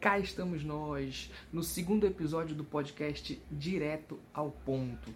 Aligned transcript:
Cá 0.00 0.18
estamos 0.18 0.64
nós, 0.64 1.30
no 1.52 1.62
segundo 1.62 2.06
episódio 2.06 2.56
do 2.56 2.64
podcast 2.64 3.38
Direto 3.50 4.18
ao 4.32 4.50
Ponto. 4.50 5.12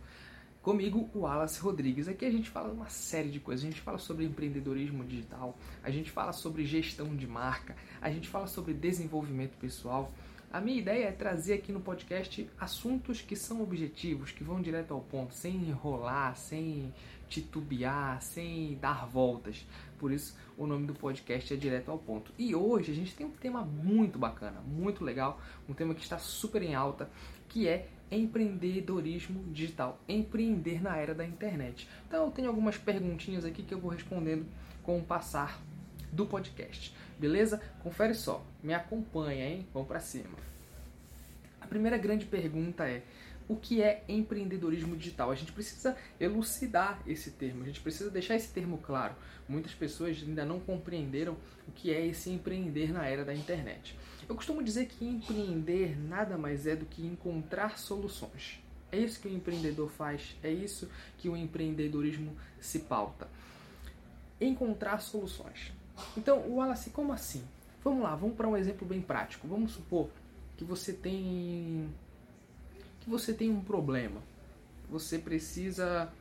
Comigo, 0.61 1.09
o 1.15 1.21
Wallace 1.21 1.59
Rodrigues. 1.61 2.09
Aqui 2.09 2.27
a 2.27 2.31
gente 2.31 2.51
fala 2.51 2.71
uma 2.71 2.91
série 2.91 3.31
de 3.31 3.41
coisas. 3.41 3.65
A 3.65 3.71
gente 3.71 3.81
fala 3.81 3.97
sobre 3.97 4.27
empreendedorismo 4.27 5.03
digital, 5.03 5.59
a 5.83 5.91
gente 5.91 6.11
fala 6.11 6.33
sobre 6.33 6.67
gestão 6.67 7.17
de 7.17 7.27
marca, 7.27 7.75
a 8.03 8.11
gente 8.11 8.29
fala 8.29 8.47
sobre 8.47 8.75
desenvolvimento 8.75 9.57
pessoal. 9.57 10.13
A 10.53 10.61
minha 10.61 10.81
ideia 10.81 11.07
é 11.07 11.13
trazer 11.13 11.53
aqui 11.53 11.71
no 11.71 11.81
podcast 11.81 12.51
assuntos 12.59 13.21
que 13.21 13.37
são 13.37 13.63
objetivos, 13.63 14.33
que 14.33 14.43
vão 14.43 14.61
direto 14.61 14.93
ao 14.93 15.01
ponto, 15.01 15.33
sem 15.33 15.55
enrolar, 15.55 16.37
sem 16.37 16.93
titubear, 17.29 18.21
sem 18.21 18.77
dar 18.81 19.07
voltas. 19.07 19.65
Por 19.97 20.11
isso, 20.11 20.37
o 20.59 20.67
nome 20.67 20.89
do 20.89 20.93
podcast 20.93 21.55
é 21.55 21.57
Direto 21.57 21.93
ao 21.93 21.99
Ponto. 21.99 22.33
E 22.37 22.53
hoje 22.53 22.91
a 22.91 22.95
gente 22.97 23.15
tem 23.15 23.25
um 23.25 23.31
tema 23.31 23.63
muito 23.63 24.19
bacana, 24.19 24.61
muito 24.63 25.05
legal, 25.05 25.41
um 25.69 25.73
tema 25.73 25.95
que 25.95 26.03
está 26.03 26.19
super 26.19 26.65
em 26.65 26.75
alta, 26.75 27.09
que 27.49 27.69
é 27.69 27.87
empreendedorismo 28.11 29.45
digital, 29.53 30.01
empreender 30.09 30.83
na 30.83 30.97
era 30.97 31.15
da 31.15 31.25
internet. 31.25 31.89
Então, 32.09 32.25
eu 32.25 32.31
tenho 32.33 32.49
algumas 32.49 32.77
perguntinhas 32.77 33.45
aqui 33.45 33.63
que 33.63 33.73
eu 33.73 33.79
vou 33.79 33.93
respondendo 33.93 34.45
com 34.83 34.99
o 34.99 35.05
passar 35.05 35.63
do 36.11 36.27
podcast. 36.27 36.93
Beleza? 37.21 37.61
Confere 37.83 38.15
só, 38.15 38.43
me 38.63 38.73
acompanha, 38.73 39.47
hein? 39.47 39.69
Vamos 39.75 39.87
para 39.87 40.01
cima. 40.01 40.39
A 41.61 41.67
primeira 41.67 41.99
grande 41.99 42.25
pergunta 42.25 42.89
é: 42.89 43.03
o 43.47 43.57
que 43.57 43.83
é 43.83 44.03
empreendedorismo 44.09 44.97
digital? 44.97 45.31
A 45.31 45.35
gente 45.35 45.53
precisa 45.53 45.95
elucidar 46.19 46.99
esse 47.07 47.33
termo, 47.33 47.63
a 47.63 47.67
gente 47.67 47.83
precisa 47.83 48.11
deixar 48.11 48.37
esse 48.37 48.49
termo 48.49 48.79
claro. 48.79 49.15
Muitas 49.47 49.75
pessoas 49.75 50.17
ainda 50.27 50.47
não 50.47 50.59
compreenderam 50.59 51.37
o 51.69 51.73
que 51.73 51.93
é 51.93 52.07
esse 52.07 52.31
empreender 52.31 52.91
na 52.91 53.05
era 53.05 53.23
da 53.23 53.35
internet. 53.35 53.95
Eu 54.27 54.35
costumo 54.35 54.63
dizer 54.63 54.87
que 54.87 55.05
empreender 55.05 56.01
nada 56.01 56.39
mais 56.39 56.67
é 56.67 56.75
do 56.75 56.87
que 56.87 57.05
encontrar 57.05 57.79
soluções. 57.79 58.63
É 58.91 58.97
isso 58.99 59.21
que 59.21 59.29
o 59.29 59.35
empreendedor 59.35 59.91
faz, 59.91 60.35
é 60.43 60.51
isso 60.51 60.91
que 61.19 61.29
o 61.29 61.37
empreendedorismo 61.37 62.35
se 62.59 62.79
pauta. 62.79 63.29
Encontrar 64.41 65.01
soluções. 65.01 65.71
Então, 66.17 66.39
Wallace, 66.49 66.91
como 66.91 67.13
assim? 67.13 67.45
Vamos 67.83 68.03
lá, 68.03 68.15
vamos 68.15 68.37
para 68.37 68.49
um 68.49 68.57
exemplo 68.57 68.87
bem 68.87 69.01
prático. 69.01 69.49
Vamos 69.49 69.73
supor 69.73 70.09
que 70.57 70.65
você 70.65 70.93
tem 70.93 71.89
que 73.01 73.09
você 73.09 73.33
tem 73.33 73.51
um 73.51 73.63
problema. 73.63 74.21
Você 74.91 75.19
precisa 75.19 76.13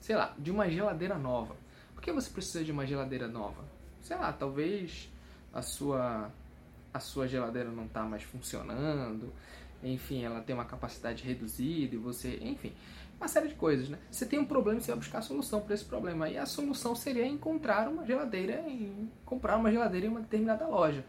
sei 0.00 0.16
lá, 0.16 0.34
de 0.38 0.50
uma 0.50 0.68
geladeira 0.70 1.18
nova. 1.18 1.54
Por 1.94 2.02
que 2.02 2.10
você 2.10 2.30
precisa 2.30 2.64
de 2.64 2.72
uma 2.72 2.86
geladeira 2.86 3.28
nova? 3.28 3.62
Sei 4.02 4.16
lá, 4.16 4.32
talvez 4.32 5.10
a 5.52 5.60
sua 5.60 6.30
a 6.94 7.00
sua 7.00 7.28
geladeira 7.28 7.70
não 7.70 7.84
está 7.84 8.02
mais 8.04 8.22
funcionando, 8.22 9.30
enfim, 9.82 10.24
ela 10.24 10.40
tem 10.40 10.54
uma 10.54 10.64
capacidade 10.64 11.22
reduzida 11.22 11.94
e 11.94 11.98
você, 11.98 12.38
enfim, 12.42 12.72
uma 13.18 13.28
série 13.28 13.48
de 13.48 13.54
coisas, 13.54 13.88
né? 13.88 13.98
Você 14.10 14.26
tem 14.26 14.38
um 14.38 14.44
problema 14.44 14.78
e 14.78 14.82
você 14.82 14.90
vai 14.90 14.98
buscar 14.98 15.18
a 15.18 15.22
solução 15.22 15.60
para 15.60 15.74
esse 15.74 15.84
problema. 15.84 16.28
E 16.28 16.38
a 16.38 16.46
solução 16.46 16.94
seria 16.94 17.26
encontrar 17.26 17.88
uma 17.88 18.06
geladeira 18.06 18.60
em 18.68 19.10
comprar 19.24 19.56
uma 19.56 19.70
geladeira 19.70 20.06
em 20.06 20.10
uma 20.10 20.20
determinada 20.20 20.66
loja. 20.66 21.04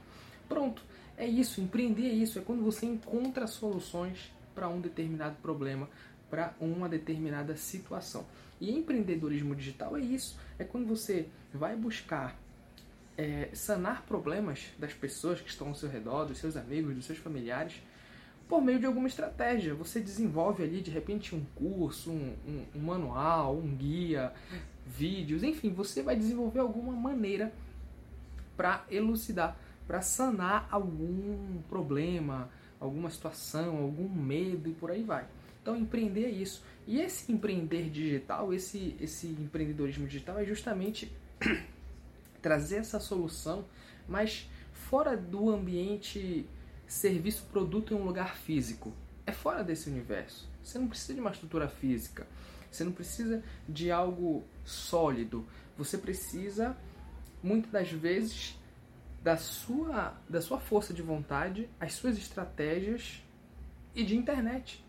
Pronto, 0.48 0.84
é 1.18 1.28
isso, 1.28 1.62
empreender 1.62 2.08
é 2.08 2.14
isso, 2.14 2.40
é 2.40 2.42
quando 2.42 2.64
você 2.64 2.86
encontra 2.86 3.46
soluções 3.46 4.32
para 4.56 4.68
um 4.68 4.82
determinado 4.82 5.36
problema, 5.42 5.88
para 6.30 6.54
uma 6.60 6.90
determinada 6.90 7.56
situação. 7.56 8.26
E 8.60 8.72
empreendedorismo 8.72 9.56
digital 9.56 9.96
é 9.96 10.02
isso, 10.02 10.38
é 10.58 10.64
quando 10.64 10.88
você 10.88 11.28
vai 11.54 11.76
buscar 11.76 12.36
é, 13.18 13.50
sanar 13.54 14.04
problemas 14.04 14.68
das 14.78 14.94
pessoas 14.94 15.42
que 15.42 15.50
estão 15.50 15.68
ao 15.68 15.76
seu 15.76 15.90
redor, 15.90 16.26
dos 16.26 16.38
seus 16.38 16.56
amigos, 16.56 16.96
dos 16.96 17.06
seus 17.06 17.20
familiares, 17.20 17.82
por 18.50 18.62
meio 18.62 18.80
de 18.80 18.88
alguma 18.88 19.08
estratégia. 19.08 19.76
Você 19.76 20.02
desenvolve 20.02 20.64
ali 20.64 20.82
de 20.82 20.90
repente 20.90 21.36
um 21.36 21.46
curso, 21.56 22.12
um, 22.12 22.36
um, 22.48 22.66
um 22.76 22.80
manual, 22.80 23.56
um 23.56 23.76
guia, 23.76 24.34
vídeos, 24.88 25.44
enfim, 25.44 25.72
você 25.72 26.02
vai 26.02 26.16
desenvolver 26.16 26.60
alguma 26.60 26.92
maneira 26.92 27.54
para 28.58 28.84
elucidar, 28.90 29.56
para 29.88 30.02
sanar 30.02 30.68
algum 30.72 31.62
problema, 31.70 32.50
alguma 32.80 33.10
situação, 33.12 33.78
algum 33.78 34.10
medo 34.10 34.68
e 34.68 34.74
por 34.74 34.90
aí 34.90 35.04
vai. 35.04 35.26
Então 35.62 35.78
empreender 35.78 36.26
é 36.26 36.30
isso. 36.30 36.64
E 36.88 37.00
esse 37.00 37.32
empreender 37.32 37.90
digital, 37.92 38.52
esse, 38.52 38.96
esse 39.00 39.28
empreendedorismo 39.28 40.08
digital 40.08 40.40
é 40.40 40.46
justamente 40.46 41.12
trazer 42.42 42.78
essa 42.78 43.00
solução, 43.00 43.64
mas 44.08 44.50
fora 44.74 45.16
do 45.16 45.52
ambiente 45.52 46.48
serviço 46.90 47.46
produto 47.52 47.94
em 47.94 47.98
um 47.98 48.04
lugar 48.04 48.36
físico. 48.36 48.92
É 49.26 49.32
fora 49.32 49.64
desse 49.64 49.88
universo. 49.88 50.50
Você 50.64 50.80
não 50.80 50.88
precisa 50.88 51.14
de 51.14 51.20
uma 51.22 51.30
estrutura 51.30 51.70
física. 51.70 52.28
Você 52.70 52.84
não 52.84 52.92
precisa 52.92 53.44
de 53.68 53.92
algo 53.92 54.44
sólido. 54.66 55.46
Você 55.78 56.00
precisa 56.00 56.76
muitas 57.44 57.72
das 57.72 57.92
vezes 57.92 58.60
da 59.24 59.38
sua 59.38 60.18
da 60.28 60.42
sua 60.42 60.60
força 60.60 60.94
de 60.94 61.02
vontade, 61.02 61.70
as 61.80 61.94
suas 61.94 62.18
estratégias 62.18 63.24
e 63.94 64.04
de 64.04 64.18
internet. 64.18 64.84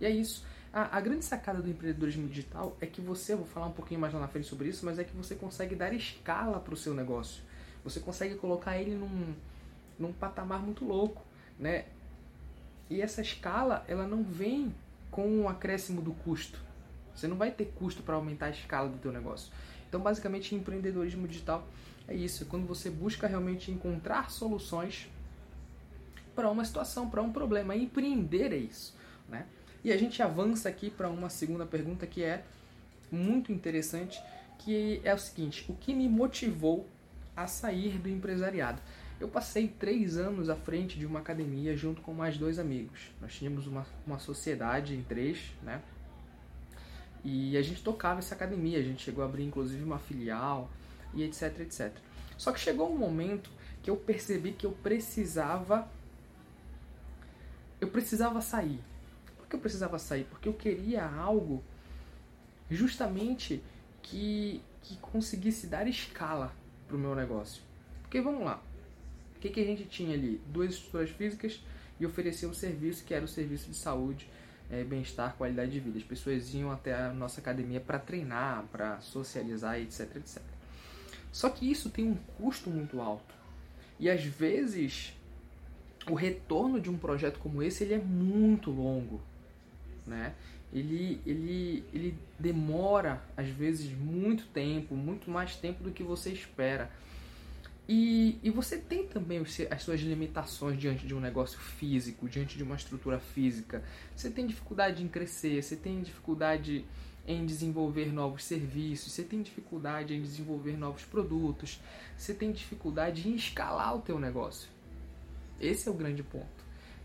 E 0.00 0.04
é 0.04 0.10
isso. 0.10 0.44
A, 0.70 0.98
a, 0.98 1.00
grande 1.00 1.24
sacada 1.24 1.62
do 1.62 1.70
empreendedorismo 1.70 2.28
digital 2.28 2.76
é 2.78 2.86
que 2.86 3.00
você, 3.00 3.32
eu 3.32 3.38
vou 3.38 3.46
falar 3.46 3.66
um 3.66 3.72
pouquinho 3.72 3.98
mais 3.98 4.12
lá 4.12 4.20
na 4.20 4.28
frente 4.28 4.46
sobre 4.46 4.68
isso, 4.68 4.84
mas 4.84 4.98
é 4.98 5.04
que 5.04 5.16
você 5.16 5.34
consegue 5.34 5.74
dar 5.74 5.94
escala 5.94 6.60
para 6.60 6.74
o 6.74 6.76
seu 6.76 6.92
negócio. 6.92 7.42
Você 7.82 8.00
consegue 8.00 8.34
colocar 8.34 8.76
ele 8.76 8.94
num, 8.94 9.34
num 9.98 10.12
patamar 10.12 10.60
muito 10.60 10.84
louco 10.84 11.27
né? 11.58 11.84
E 12.90 13.02
essa 13.02 13.20
escala, 13.20 13.84
ela 13.88 14.06
não 14.06 14.22
vem 14.22 14.74
com 15.10 15.26
o 15.26 15.42
um 15.42 15.48
acréscimo 15.48 16.00
do 16.00 16.12
custo. 16.12 16.58
Você 17.14 17.26
não 17.26 17.36
vai 17.36 17.50
ter 17.50 17.66
custo 17.76 18.02
para 18.02 18.14
aumentar 18.14 18.46
a 18.46 18.50
escala 18.50 18.88
do 18.88 18.98
teu 18.98 19.12
negócio. 19.12 19.52
Então, 19.88 20.00
basicamente, 20.00 20.54
empreendedorismo 20.54 21.26
digital 21.26 21.66
é 22.06 22.14
isso, 22.14 22.44
é 22.44 22.46
quando 22.46 22.66
você 22.66 22.88
busca 22.88 23.26
realmente 23.26 23.70
encontrar 23.70 24.30
soluções 24.30 25.08
para 26.34 26.50
uma 26.50 26.64
situação, 26.64 27.10
para 27.10 27.20
um 27.20 27.32
problema. 27.32 27.74
Empreender 27.74 28.52
é 28.52 28.56
isso, 28.56 28.94
né? 29.28 29.46
E 29.84 29.92
a 29.92 29.96
gente 29.96 30.22
avança 30.22 30.68
aqui 30.68 30.90
para 30.90 31.08
uma 31.08 31.28
segunda 31.28 31.66
pergunta 31.66 32.06
que 32.06 32.22
é 32.22 32.44
muito 33.10 33.52
interessante, 33.52 34.22
que 34.58 35.00
é 35.04 35.12
o 35.12 35.18
seguinte: 35.18 35.64
o 35.68 35.74
que 35.74 35.94
me 35.94 36.08
motivou 36.08 36.88
a 37.36 37.46
sair 37.46 37.98
do 37.98 38.08
empresariado? 38.08 38.80
Eu 39.20 39.28
passei 39.28 39.66
três 39.66 40.16
anos 40.16 40.48
à 40.48 40.54
frente 40.54 40.98
de 40.98 41.04
uma 41.04 41.18
academia 41.18 41.76
junto 41.76 42.00
com 42.00 42.12
mais 42.14 42.38
dois 42.38 42.58
amigos. 42.58 43.10
Nós 43.20 43.34
tínhamos 43.34 43.66
uma, 43.66 43.84
uma 44.06 44.18
sociedade 44.18 44.94
em 44.94 45.02
três, 45.02 45.52
né? 45.62 45.82
E 47.24 47.56
a 47.56 47.62
gente 47.62 47.82
tocava 47.82 48.20
essa 48.20 48.34
academia, 48.34 48.78
a 48.78 48.82
gente 48.82 49.02
chegou 49.02 49.24
a 49.24 49.26
abrir 49.26 49.44
inclusive 49.44 49.82
uma 49.82 49.98
filial 49.98 50.70
e 51.12 51.24
etc, 51.24 51.60
etc. 51.60 51.92
Só 52.36 52.52
que 52.52 52.60
chegou 52.60 52.92
um 52.92 52.96
momento 52.96 53.50
que 53.82 53.90
eu 53.90 53.96
percebi 53.96 54.52
que 54.52 54.64
eu 54.64 54.72
precisava 54.72 55.88
eu 57.80 57.88
precisava 57.88 58.40
sair. 58.40 58.80
Por 59.36 59.46
que 59.46 59.56
eu 59.56 59.60
precisava 59.60 59.98
sair? 59.98 60.24
Porque 60.24 60.48
eu 60.48 60.52
queria 60.52 61.04
algo 61.04 61.62
justamente 62.70 63.62
que, 64.02 64.62
que 64.82 64.96
conseguisse 64.96 65.66
dar 65.66 65.86
escala 65.86 66.52
para 66.86 66.96
o 66.96 66.98
meu 66.98 67.14
negócio. 67.14 67.62
Porque 68.02 68.20
vamos 68.20 68.44
lá, 68.44 68.62
o 69.38 69.40
que, 69.40 69.50
que 69.50 69.60
a 69.60 69.64
gente 69.64 69.84
tinha 69.84 70.14
ali? 70.14 70.40
Duas 70.48 70.70
estruturas 70.70 71.10
físicas 71.10 71.60
e 72.00 72.04
oferecia 72.04 72.48
um 72.48 72.52
serviço 72.52 73.04
que 73.04 73.14
era 73.14 73.24
o 73.24 73.28
serviço 73.28 73.70
de 73.70 73.76
saúde, 73.76 74.28
é, 74.68 74.82
bem-estar, 74.82 75.36
qualidade 75.36 75.70
de 75.70 75.78
vida. 75.78 75.96
As 75.96 76.04
pessoas 76.04 76.52
iam 76.54 76.72
até 76.72 76.92
a 76.92 77.12
nossa 77.12 77.40
academia 77.40 77.80
para 77.80 78.00
treinar, 78.00 78.64
para 78.72 79.00
socializar, 79.00 79.78
etc, 79.78 80.16
etc. 80.16 80.42
Só 81.30 81.48
que 81.48 81.70
isso 81.70 81.88
tem 81.88 82.04
um 82.04 82.16
custo 82.36 82.68
muito 82.68 83.00
alto. 83.00 83.32
E 84.00 84.10
às 84.10 84.24
vezes 84.24 85.14
o 86.10 86.14
retorno 86.14 86.80
de 86.80 86.90
um 86.90 86.98
projeto 86.98 87.38
como 87.38 87.62
esse 87.62 87.84
ele 87.84 87.94
é 87.94 87.98
muito 87.98 88.72
longo, 88.72 89.20
né? 90.04 90.34
Ele, 90.72 91.20
ele, 91.24 91.84
ele 91.94 92.18
demora 92.38 93.22
às 93.36 93.48
vezes 93.48 93.96
muito 93.96 94.46
tempo, 94.48 94.96
muito 94.96 95.30
mais 95.30 95.54
tempo 95.54 95.84
do 95.84 95.92
que 95.92 96.02
você 96.02 96.32
espera. 96.32 96.90
E, 97.88 98.38
e 98.42 98.50
você 98.50 98.76
tem 98.76 99.06
também 99.06 99.40
as 99.70 99.82
suas 99.82 100.00
limitações 100.00 100.78
diante 100.78 101.06
de 101.06 101.14
um 101.14 101.20
negócio 101.20 101.58
físico, 101.58 102.28
diante 102.28 102.58
de 102.58 102.62
uma 102.62 102.76
estrutura 102.76 103.18
física. 103.18 103.82
Você 104.14 104.28
tem 104.28 104.46
dificuldade 104.46 105.02
em 105.02 105.08
crescer, 105.08 105.62
você 105.62 105.74
tem 105.74 106.02
dificuldade 106.02 106.84
em 107.26 107.46
desenvolver 107.46 108.12
novos 108.12 108.44
serviços, 108.44 109.12
você 109.12 109.22
tem 109.22 109.40
dificuldade 109.40 110.14
em 110.14 110.20
desenvolver 110.20 110.76
novos 110.76 111.04
produtos, 111.04 111.80
você 112.16 112.34
tem 112.34 112.52
dificuldade 112.52 113.26
em 113.26 113.34
escalar 113.34 113.96
o 113.96 114.00
teu 114.02 114.18
negócio. 114.18 114.68
Esse 115.58 115.88
é 115.88 115.90
o 115.90 115.94
grande 115.94 116.22
ponto. 116.22 116.46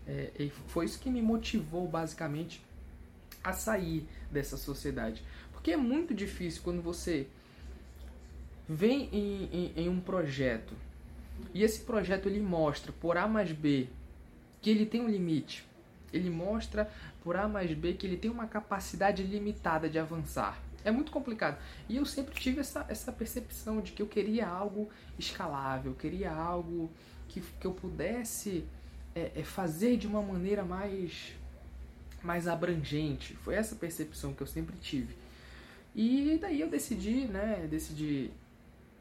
É, 0.06 0.50
foi 0.66 0.84
isso 0.84 0.98
que 0.98 1.08
me 1.08 1.22
motivou 1.22 1.88
basicamente 1.88 2.62
a 3.42 3.54
sair 3.54 4.06
dessa 4.30 4.58
sociedade. 4.58 5.22
Porque 5.52 5.72
é 5.72 5.76
muito 5.76 6.12
difícil 6.12 6.62
quando 6.62 6.82
você 6.82 7.26
vem 8.68 9.08
em, 9.12 9.48
em, 9.52 9.72
em 9.76 9.88
um 9.88 10.00
projeto 10.00 10.74
e 11.52 11.62
esse 11.62 11.80
projeto 11.80 12.28
ele 12.28 12.40
mostra 12.40 12.92
por 12.92 13.16
A 13.16 13.26
mais 13.26 13.52
B 13.52 13.88
que 14.60 14.70
ele 14.70 14.86
tem 14.86 15.00
um 15.00 15.08
limite. 15.08 15.64
Ele 16.12 16.30
mostra 16.30 16.90
por 17.22 17.36
A 17.36 17.46
mais 17.48 17.72
B 17.72 17.92
que 17.94 18.06
ele 18.06 18.16
tem 18.16 18.30
uma 18.30 18.46
capacidade 18.46 19.22
limitada 19.22 19.88
de 19.88 19.98
avançar. 19.98 20.60
É 20.84 20.90
muito 20.90 21.10
complicado. 21.10 21.58
E 21.88 21.96
eu 21.96 22.04
sempre 22.04 22.34
tive 22.34 22.60
essa, 22.60 22.84
essa 22.88 23.12
percepção 23.12 23.80
de 23.80 23.92
que 23.92 24.02
eu 24.02 24.06
queria 24.06 24.46
algo 24.46 24.88
escalável, 25.18 25.92
eu 25.92 25.96
queria 25.96 26.32
algo 26.32 26.90
que, 27.28 27.40
que 27.40 27.66
eu 27.66 27.72
pudesse 27.72 28.64
é, 29.14 29.32
é 29.34 29.42
fazer 29.42 29.96
de 29.96 30.06
uma 30.06 30.22
maneira 30.22 30.64
mais, 30.64 31.34
mais 32.22 32.46
abrangente. 32.46 33.34
Foi 33.36 33.54
essa 33.54 33.74
percepção 33.74 34.34
que 34.34 34.42
eu 34.42 34.46
sempre 34.46 34.76
tive. 34.76 35.14
E 35.94 36.38
daí 36.40 36.60
eu 36.60 36.68
decidi, 36.68 37.26
né, 37.26 37.66
decidi 37.70 38.30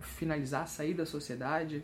finalizar, 0.07 0.67
sair 0.67 0.94
da 0.94 1.05
sociedade 1.05 1.83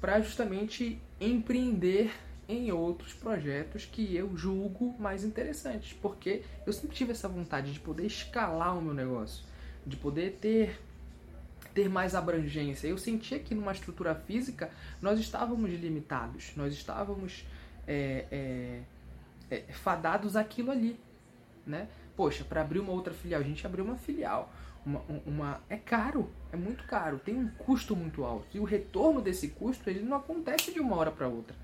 para 0.00 0.20
justamente 0.20 1.00
empreender 1.20 2.12
em 2.48 2.72
outros 2.72 3.12
projetos 3.12 3.84
que 3.84 4.16
eu 4.16 4.34
julgo 4.36 4.94
mais 4.98 5.22
interessantes, 5.22 5.92
porque 6.00 6.42
eu 6.66 6.72
sempre 6.72 6.96
tive 6.96 7.12
essa 7.12 7.28
vontade 7.28 7.72
de 7.72 7.80
poder 7.80 8.06
escalar 8.06 8.78
o 8.78 8.80
meu 8.80 8.94
negócio, 8.94 9.44
de 9.86 9.96
poder 9.96 10.38
ter 10.40 10.80
ter 11.74 11.88
mais 11.88 12.14
abrangência. 12.14 12.88
Eu 12.88 12.98
sentia 12.98 13.38
que 13.38 13.54
numa 13.54 13.70
estrutura 13.70 14.14
física 14.14 14.70
nós 15.00 15.20
estávamos 15.20 15.70
limitados, 15.70 16.52
nós 16.56 16.72
estávamos 16.72 17.44
é, 17.86 18.24
é, 18.32 18.80
é, 19.50 19.72
fadados 19.72 20.34
aquilo 20.34 20.70
ali, 20.70 20.98
né? 21.66 21.86
Poxa, 22.16 22.42
para 22.42 22.62
abrir 22.62 22.80
uma 22.80 22.92
outra 22.92 23.14
filial, 23.14 23.40
a 23.40 23.44
gente 23.44 23.64
abriu 23.64 23.84
uma 23.84 23.96
filial 23.96 24.52
uma, 24.88 25.02
uma, 25.26 25.60
é 25.68 25.76
caro, 25.76 26.30
é 26.50 26.56
muito 26.56 26.84
caro, 26.84 27.18
tem 27.18 27.34
um 27.34 27.48
custo 27.48 27.94
muito 27.94 28.24
alto. 28.24 28.46
E 28.54 28.58
o 28.58 28.64
retorno 28.64 29.20
desse 29.20 29.48
custo 29.48 29.90
ele 29.90 30.00
não 30.00 30.16
acontece 30.16 30.72
de 30.72 30.80
uma 30.80 30.96
hora 30.96 31.10
para 31.10 31.28
outra. 31.28 31.54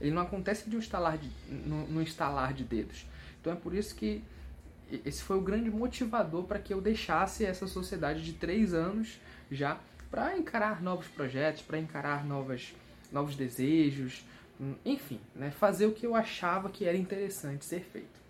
Ele 0.00 0.10
não 0.10 0.22
acontece 0.22 0.68
de 0.68 0.76
um 0.76 0.78
instalar 0.78 1.16
de, 1.16 1.30
no, 1.48 1.86
no 1.86 2.02
instalar 2.02 2.52
de 2.52 2.62
dedos. 2.62 3.06
Então 3.40 3.52
é 3.52 3.56
por 3.56 3.74
isso 3.74 3.94
que 3.94 4.22
esse 5.04 5.22
foi 5.22 5.38
o 5.38 5.40
grande 5.40 5.70
motivador 5.70 6.44
para 6.44 6.58
que 6.58 6.74
eu 6.74 6.80
deixasse 6.80 7.44
essa 7.44 7.66
sociedade 7.66 8.22
de 8.22 8.34
três 8.34 8.74
anos 8.74 9.18
já 9.50 9.78
para 10.10 10.36
encarar 10.36 10.82
novos 10.82 11.08
projetos, 11.08 11.62
para 11.62 11.78
encarar 11.78 12.24
novas, 12.24 12.74
novos 13.10 13.34
desejos, 13.34 14.24
enfim, 14.84 15.20
né, 15.34 15.50
fazer 15.50 15.86
o 15.86 15.92
que 15.92 16.06
eu 16.06 16.14
achava 16.14 16.68
que 16.68 16.84
era 16.84 16.96
interessante 16.96 17.64
ser 17.64 17.80
feito. 17.80 18.23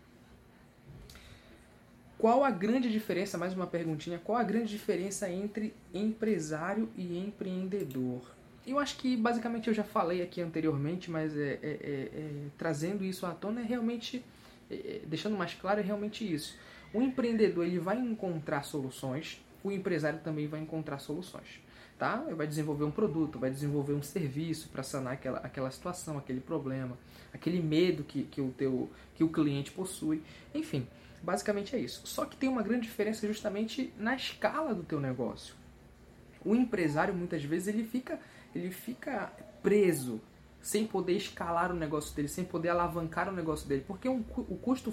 Qual 2.19 2.45
a 2.45 2.51
grande 2.51 2.91
diferença, 2.91 3.37
mais 3.37 3.55
uma 3.55 3.67
perguntinha, 3.67 4.21
qual 4.23 4.39
a 4.39 4.43
grande 4.43 4.69
diferença 4.69 5.29
entre 5.29 5.75
empresário 5.93 6.89
e 6.97 7.19
empreendedor? 7.19 8.23
Eu 8.67 8.79
acho 8.79 8.97
que 8.97 9.17
basicamente 9.17 9.69
eu 9.69 9.75
já 9.75 9.85
falei 9.85 10.23
aqui 10.23 10.41
anteriormente, 10.41 11.11
mas 11.11 11.37
é, 11.37 11.41
é, 11.41 11.59
é, 11.63 12.11
é 12.15 12.31
trazendo 12.57 13.05
isso 13.05 13.27
à 13.27 13.33
tona 13.33 13.61
é 13.61 13.65
realmente, 13.65 14.25
é, 14.71 14.75
é, 14.75 15.01
deixando 15.07 15.37
mais 15.37 15.55
claro, 15.55 15.81
é 15.81 15.83
realmente 15.83 16.25
isso. 16.25 16.57
O 16.95 17.03
empreendedor 17.03 17.67
ele 17.67 17.79
vai 17.79 17.99
encontrar 17.99 18.63
soluções, 18.63 19.45
o 19.63 19.71
empresário 19.71 20.21
também 20.21 20.47
vai 20.47 20.61
encontrar 20.61 20.99
soluções. 21.01 21.61
Tá? 21.99 22.17
Vai 22.37 22.47
desenvolver 22.47 22.85
um 22.85 22.91
produto, 22.91 23.39
vai 23.39 23.51
desenvolver 23.51 23.93
um 23.93 24.03
serviço 24.03 24.69
para 24.69 24.83
sanar 24.83 25.13
aquela, 25.13 25.39
aquela 25.39 25.71
situação, 25.71 26.19
aquele 26.19 26.41
problema, 26.41 26.99
aquele 27.33 27.61
medo 27.61 28.03
que, 28.03 28.25
que, 28.25 28.41
o 28.41 28.51
teu, 28.51 28.91
que 29.15 29.23
o 29.23 29.29
cliente 29.29 29.71
possui. 29.71 30.23
Enfim, 30.53 30.87
Basicamente 31.25 31.75
é 31.75 31.79
isso. 31.79 32.07
Só 32.07 32.27
que 32.27 32.37
tem 32.37 32.51
uma 32.51 32.63
grande 32.63 32.83
diferença 32.83 33.27
justamente 33.27 33.93
na 33.97 34.15
escala 34.15 34.75
do 34.75 34.83
teu 34.83 35.01
negócio. 35.01 35.55
O 36.45 36.55
empresário 36.55 37.15
muitas 37.15 37.43
vezes 37.43 37.69
ele 37.69 37.83
fica, 37.83 38.21
ele 38.55 38.71
fica 38.71 39.33
preso, 39.63 40.21
sem 40.61 40.87
poder 40.87 41.17
escalar 41.17 41.73
o 41.73 41.75
negócio 41.75 42.15
dele, 42.15 42.29
sem 42.29 42.45
poder 42.45 42.69
alavancar 42.69 43.31
o 43.31 43.33
negócio 43.33 43.67
dele, 43.67 43.83
porque 43.87 44.07
um, 44.07 44.23
o 44.37 44.57
custo 44.57 44.93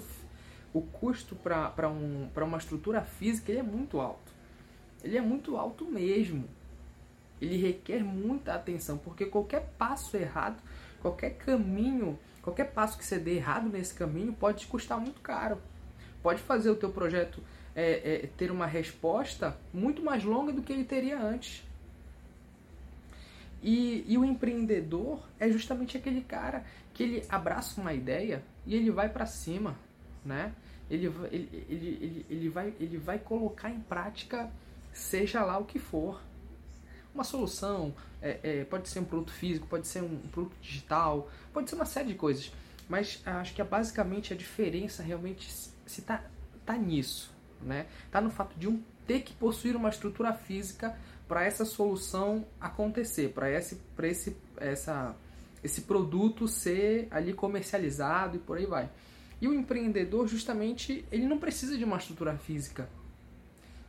o 0.72 0.80
custo 0.80 1.36
para 1.36 1.90
um, 1.90 2.30
uma 2.34 2.56
estrutura 2.56 3.02
física 3.02 3.52
ele 3.52 3.60
é 3.60 3.62
muito 3.62 4.00
alto. 4.00 4.32
Ele 5.04 5.18
é 5.18 5.20
muito 5.20 5.58
alto 5.58 5.84
mesmo. 5.84 6.48
Ele 7.42 7.58
requer 7.58 8.02
muita 8.02 8.54
atenção, 8.54 8.96
porque 8.96 9.26
qualquer 9.26 9.70
passo 9.76 10.16
errado, 10.16 10.56
qualquer 11.02 11.36
caminho, 11.36 12.18
qualquer 12.40 12.72
passo 12.72 12.96
que 12.96 13.04
você 13.04 13.18
dê 13.18 13.34
errado 13.34 13.68
nesse 13.68 13.92
caminho 13.92 14.32
pode 14.32 14.60
te 14.60 14.66
custar 14.66 14.98
muito 14.98 15.20
caro 15.20 15.58
pode 16.22 16.40
fazer 16.42 16.70
o 16.70 16.76
teu 16.76 16.90
projeto 16.90 17.42
é, 17.74 18.24
é, 18.24 18.28
ter 18.36 18.50
uma 18.50 18.66
resposta 18.66 19.56
muito 19.72 20.02
mais 20.02 20.24
longa 20.24 20.52
do 20.52 20.62
que 20.62 20.72
ele 20.72 20.84
teria 20.84 21.20
antes. 21.20 21.62
E, 23.62 24.04
e 24.08 24.18
o 24.18 24.24
empreendedor 24.24 25.22
é 25.38 25.48
justamente 25.50 25.96
aquele 25.96 26.20
cara 26.20 26.64
que 26.92 27.02
ele 27.02 27.24
abraça 27.28 27.80
uma 27.80 27.94
ideia 27.94 28.42
e 28.66 28.74
ele 28.74 28.90
vai 28.90 29.08
para 29.08 29.24
cima, 29.24 29.76
né? 30.24 30.52
Ele, 30.90 31.06
ele, 31.30 31.66
ele, 31.68 31.98
ele, 32.00 32.26
ele, 32.28 32.48
vai, 32.48 32.74
ele 32.78 32.98
vai 32.98 33.18
colocar 33.18 33.70
em 33.70 33.80
prática 33.80 34.50
seja 34.92 35.42
lá 35.42 35.58
o 35.58 35.64
que 35.64 35.78
for. 35.78 36.20
Uma 37.14 37.24
solução, 37.24 37.94
é, 38.20 38.38
é, 38.42 38.64
pode 38.64 38.88
ser 38.88 39.00
um 39.00 39.04
produto 39.04 39.32
físico, 39.32 39.66
pode 39.66 39.86
ser 39.86 40.02
um 40.02 40.16
produto 40.28 40.56
digital, 40.60 41.30
pode 41.52 41.68
ser 41.68 41.76
uma 41.76 41.84
série 41.84 42.08
de 42.08 42.14
coisas. 42.14 42.52
Mas 42.88 43.22
acho 43.24 43.54
que 43.54 43.60
é 43.60 43.64
basicamente 43.64 44.32
a 44.32 44.36
diferença 44.36 45.02
realmente 45.02 45.50
se 45.92 46.02
tá, 46.02 46.24
tá 46.64 46.76
nisso, 46.76 47.30
né? 47.60 47.86
Tá 48.10 48.20
no 48.20 48.30
fato 48.30 48.58
de 48.58 48.66
um 48.66 48.82
ter 49.06 49.20
que 49.20 49.34
possuir 49.34 49.76
uma 49.76 49.90
estrutura 49.90 50.32
física 50.32 50.96
para 51.28 51.44
essa 51.44 51.64
solução 51.64 52.46
acontecer, 52.60 53.30
para 53.30 53.50
esse, 53.50 53.80
esse, 54.02 54.36
essa, 54.56 55.14
esse 55.62 55.82
produto 55.82 56.48
ser 56.48 57.08
ali 57.10 57.32
comercializado 57.32 58.36
e 58.36 58.40
por 58.40 58.56
aí 58.56 58.66
vai. 58.66 58.88
E 59.40 59.48
o 59.48 59.52
empreendedor, 59.54 60.26
justamente, 60.28 61.04
ele 61.10 61.26
não 61.26 61.38
precisa 61.38 61.76
de 61.76 61.84
uma 61.84 61.98
estrutura 61.98 62.36
física. 62.36 62.88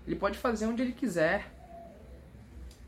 Ele 0.05 0.15
pode 0.15 0.37
fazer 0.37 0.65
onde 0.65 0.81
ele 0.81 0.93
quiser. 0.93 1.51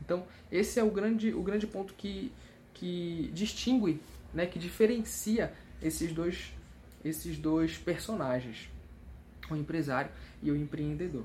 Então, 0.04 0.26
esse 0.52 0.78
é 0.78 0.84
o 0.84 0.90
grande, 0.90 1.32
o 1.32 1.42
grande 1.42 1.66
ponto 1.66 1.94
que, 1.94 2.32
que 2.74 3.30
distingue, 3.32 4.00
né, 4.34 4.46
que 4.46 4.58
diferencia 4.58 5.54
esses 5.80 6.12
dois, 6.12 6.52
esses 7.04 7.38
dois 7.38 7.78
personagens 7.78 8.68
o 9.54 9.56
empresário 9.56 10.10
e 10.42 10.50
o 10.50 10.56
empreendedor. 10.56 11.24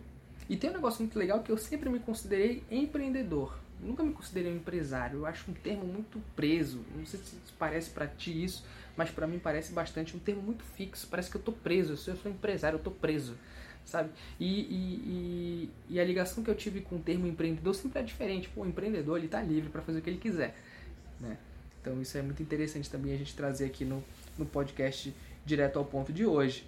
E 0.50 0.58
tem 0.58 0.70
um 0.70 0.74
negócio 0.74 1.01
muito 1.01 1.18
legal 1.18 1.42
que 1.42 1.51
eu 1.51 1.58
sempre 1.58 1.90
me 1.90 2.00
considerei 2.00 2.63
empreendedor. 2.70 3.58
nunca 3.80 4.04
me 4.04 4.13
considerei 4.13 4.51
um 4.51 4.58
empresário. 4.58 5.20
Eu 5.20 5.25
acho 5.25 5.50
um 5.50 5.54
termo 5.54 5.86
muito 5.86 6.22
preso. 6.36 6.82
Não 6.96 7.06
sei 7.06 7.20
se 7.20 7.36
parece 7.58 7.90
para 7.90 8.06
ti 8.06 8.44
isso, 8.44 8.66
mas 8.98 9.10
para 9.10 9.25
mim 9.25 9.40
parece 9.40 9.72
bastante 9.72 10.16
um 10.16 10.20
termo 10.20 10.42
muito 10.42 10.63
fixo. 10.63 11.08
Parece 11.10 11.32
que 11.32 11.38
eu 11.38 11.42
tô 11.42 11.51
preso. 11.51 11.96
Se 11.96 12.10
eu 12.10 12.18
sou 12.18 12.30
empresário, 12.30 12.78
eu 12.78 12.84
tô 12.84 12.92
preso, 12.92 13.38
sabe? 13.86 14.10
E, 14.40 14.46
e, 14.46 15.70
e, 15.90 15.96
e, 15.96 16.00
a 16.00 16.04
ligação 16.04 16.44
que 16.44 16.50
eu 16.50 16.56
tive 16.56 16.82
com 16.82 16.98
o 16.98 17.00
termo 17.00 17.25
empreendedor 17.28 17.74
sempre 17.74 18.00
é 18.00 18.04
diferente. 18.04 18.50
Pô, 18.50 18.62
o 18.62 18.68
empreendedor 18.68 19.18
ele 19.18 19.28
tá 19.28 19.42
livre 19.42 19.70
para 19.70 19.82
fazer 19.82 20.00
o 20.00 20.01
que 20.01 20.10
ele 20.10 20.20
quiser, 20.20 20.56
né? 21.20 21.38
Então 21.82 22.00
isso 22.01 22.18
é 22.18 22.22
muito 22.22 22.44
interessante 22.44 22.90
também 22.90 23.13
a 23.13 23.18
gente 23.18 23.36
trazer 23.36 23.66
aqui 23.66 23.84
no, 23.84 24.04
no 24.38 24.46
podcast 24.46 25.13
direto 25.46 25.80
ao 25.80 25.86
ponto 25.86 26.13
de 26.13 26.25
hoje. 26.25 26.63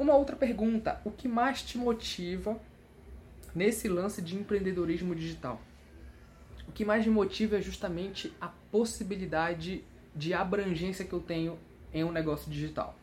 Uma 0.00 0.14
outra 0.14 0.34
pergunta: 0.34 0.98
o 1.04 1.10
que 1.10 1.28
mais 1.28 1.62
te 1.62 1.76
motiva 1.76 2.58
nesse 3.54 3.86
lance 3.86 4.22
de 4.22 4.34
empreendedorismo 4.34 5.14
digital? 5.14 5.60
O 6.66 6.72
que 6.72 6.86
mais 6.86 7.04
me 7.04 7.12
motiva 7.12 7.58
é 7.58 7.60
justamente 7.60 8.32
a 8.40 8.48
possibilidade 8.48 9.84
de 10.16 10.32
abrangência 10.32 11.04
que 11.04 11.12
eu 11.12 11.20
tenho 11.20 11.58
em 11.92 12.02
um 12.02 12.10
negócio 12.10 12.50
digital. 12.50 12.96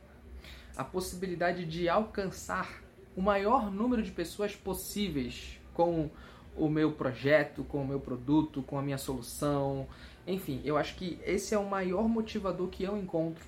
A 0.76 0.84
possibilidade 0.84 1.66
de 1.66 1.88
alcançar 1.88 2.82
o 3.16 3.22
maior 3.22 3.70
número 3.70 4.02
de 4.02 4.10
pessoas 4.10 4.56
possíveis 4.56 5.60
com 5.76 6.10
o 6.56 6.68
meu 6.68 6.94
projeto, 6.94 7.64
com 7.64 7.84
o 7.84 7.88
meu 7.88 8.00
produto, 8.00 8.64
com 8.64 8.76
a 8.76 8.82
minha 8.82 8.98
solução. 8.98 9.88
Enfim, 10.26 10.64
eu 10.66 10.76
acho 10.76 10.96
que 10.96 11.20
esse 11.24 11.54
é 11.54 11.60
o 11.60 11.70
maior 11.70 12.10
motivador 12.10 12.70
que 12.70 12.84
eu 12.84 12.98
encontro 12.98 13.46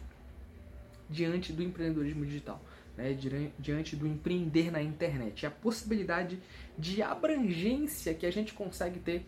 diante 1.09 1.51
do 1.51 1.63
empreendedorismo 1.63 2.23
digital 2.23 2.61
né, 2.99 3.51
diante 3.57 3.95
do 3.95 4.05
empreender 4.05 4.69
na 4.71 4.81
internet. 4.81 5.45
A 5.45 5.51
possibilidade 5.51 6.37
de 6.77 7.01
abrangência 7.01 8.13
que 8.13 8.25
a 8.25 8.31
gente 8.31 8.53
consegue 8.53 8.99
ter 8.99 9.25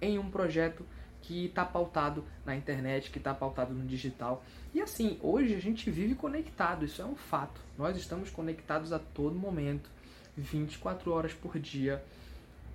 em 0.00 0.18
um 0.18 0.30
projeto 0.30 0.84
que 1.20 1.46
está 1.46 1.64
pautado 1.64 2.24
na 2.44 2.56
internet, 2.56 3.10
que 3.10 3.18
está 3.18 3.34
pautado 3.34 3.74
no 3.74 3.84
digital. 3.84 4.44
E 4.72 4.80
assim, 4.80 5.18
hoje 5.20 5.54
a 5.54 5.60
gente 5.60 5.90
vive 5.90 6.14
conectado, 6.14 6.84
isso 6.84 7.02
é 7.02 7.04
um 7.04 7.16
fato. 7.16 7.60
Nós 7.76 7.96
estamos 7.96 8.30
conectados 8.30 8.92
a 8.92 8.98
todo 8.98 9.34
momento, 9.34 9.90
24 10.36 11.12
horas 11.12 11.34
por 11.34 11.58
dia. 11.58 12.02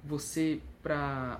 Você, 0.03 0.59
para 0.83 1.39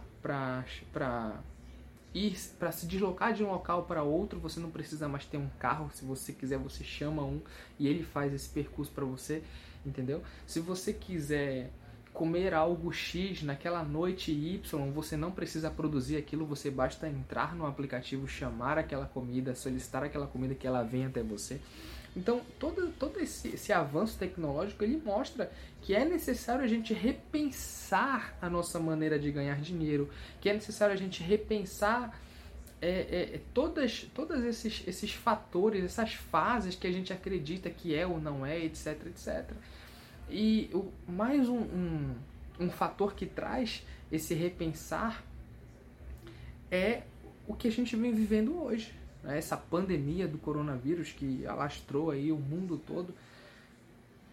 ir 2.13 2.37
para 2.59 2.71
se 2.71 2.85
deslocar 2.85 3.33
de 3.33 3.43
um 3.43 3.51
local 3.51 3.83
para 3.83 4.03
outro, 4.03 4.39
você 4.39 4.59
não 4.59 4.69
precisa 4.69 5.07
mais 5.07 5.25
ter 5.25 5.37
um 5.37 5.49
carro. 5.59 5.89
Se 5.93 6.03
você 6.03 6.33
quiser, 6.33 6.57
você 6.57 6.83
chama 6.83 7.23
um 7.23 7.41
e 7.79 7.87
ele 7.87 8.03
faz 8.03 8.33
esse 8.33 8.49
percurso 8.49 8.91
para 8.91 9.05
você, 9.05 9.43
entendeu? 9.85 10.21
Se 10.45 10.59
você 10.59 10.93
quiser 10.93 11.71
comer 12.13 12.53
algo 12.53 12.91
X 12.91 13.41
naquela 13.41 13.83
noite 13.83 14.31
Y, 14.31 14.91
você 14.91 15.15
não 15.15 15.31
precisa 15.31 15.71
produzir 15.71 16.17
aquilo, 16.17 16.45
você 16.45 16.69
basta 16.69 17.07
entrar 17.07 17.55
no 17.55 17.65
aplicativo, 17.65 18.27
chamar 18.27 18.77
aquela 18.77 19.05
comida, 19.05 19.55
solicitar 19.55 20.03
aquela 20.03 20.27
comida 20.27 20.53
que 20.53 20.67
ela 20.67 20.83
vem 20.83 21.05
até 21.05 21.23
você. 21.23 21.61
Então, 22.15 22.41
todo, 22.59 22.91
todo 22.99 23.19
esse, 23.19 23.49
esse 23.49 23.71
avanço 23.71 24.17
tecnológico, 24.17 24.83
ele 24.83 25.01
mostra 25.03 25.51
que 25.81 25.95
é 25.95 26.03
necessário 26.03 26.63
a 26.63 26.67
gente 26.67 26.93
repensar 26.93 28.37
a 28.41 28.49
nossa 28.49 28.79
maneira 28.79 29.17
de 29.17 29.31
ganhar 29.31 29.59
dinheiro, 29.61 30.09
que 30.41 30.49
é 30.49 30.53
necessário 30.53 30.93
a 30.93 30.97
gente 30.97 31.23
repensar 31.23 32.19
é, 32.81 33.35
é, 33.35 33.41
todas, 33.53 34.09
todos 34.13 34.43
esses, 34.43 34.83
esses 34.87 35.13
fatores, 35.13 35.85
essas 35.85 36.13
fases 36.13 36.75
que 36.75 36.87
a 36.87 36.91
gente 36.91 37.13
acredita 37.13 37.69
que 37.69 37.95
é 37.95 38.05
ou 38.05 38.19
não 38.19 38.45
é, 38.45 38.59
etc, 38.59 39.05
etc. 39.05 39.51
E 40.29 40.69
o, 40.73 40.91
mais 41.07 41.47
um, 41.47 41.59
um, 41.59 42.15
um 42.59 42.69
fator 42.69 43.13
que 43.13 43.25
traz 43.25 43.85
esse 44.11 44.33
repensar 44.33 45.23
é 46.69 47.03
o 47.47 47.53
que 47.53 47.67
a 47.67 47.71
gente 47.71 47.95
vem 47.95 48.11
vivendo 48.11 48.61
hoje. 48.61 49.00
Né? 49.23 49.37
Essa 49.37 49.57
pandemia 49.57 50.27
do 50.27 50.37
coronavírus 50.37 51.11
que 51.11 51.45
alastrou 51.45 52.11
aí 52.11 52.31
o 52.31 52.37
mundo 52.37 52.77
todo. 52.77 53.13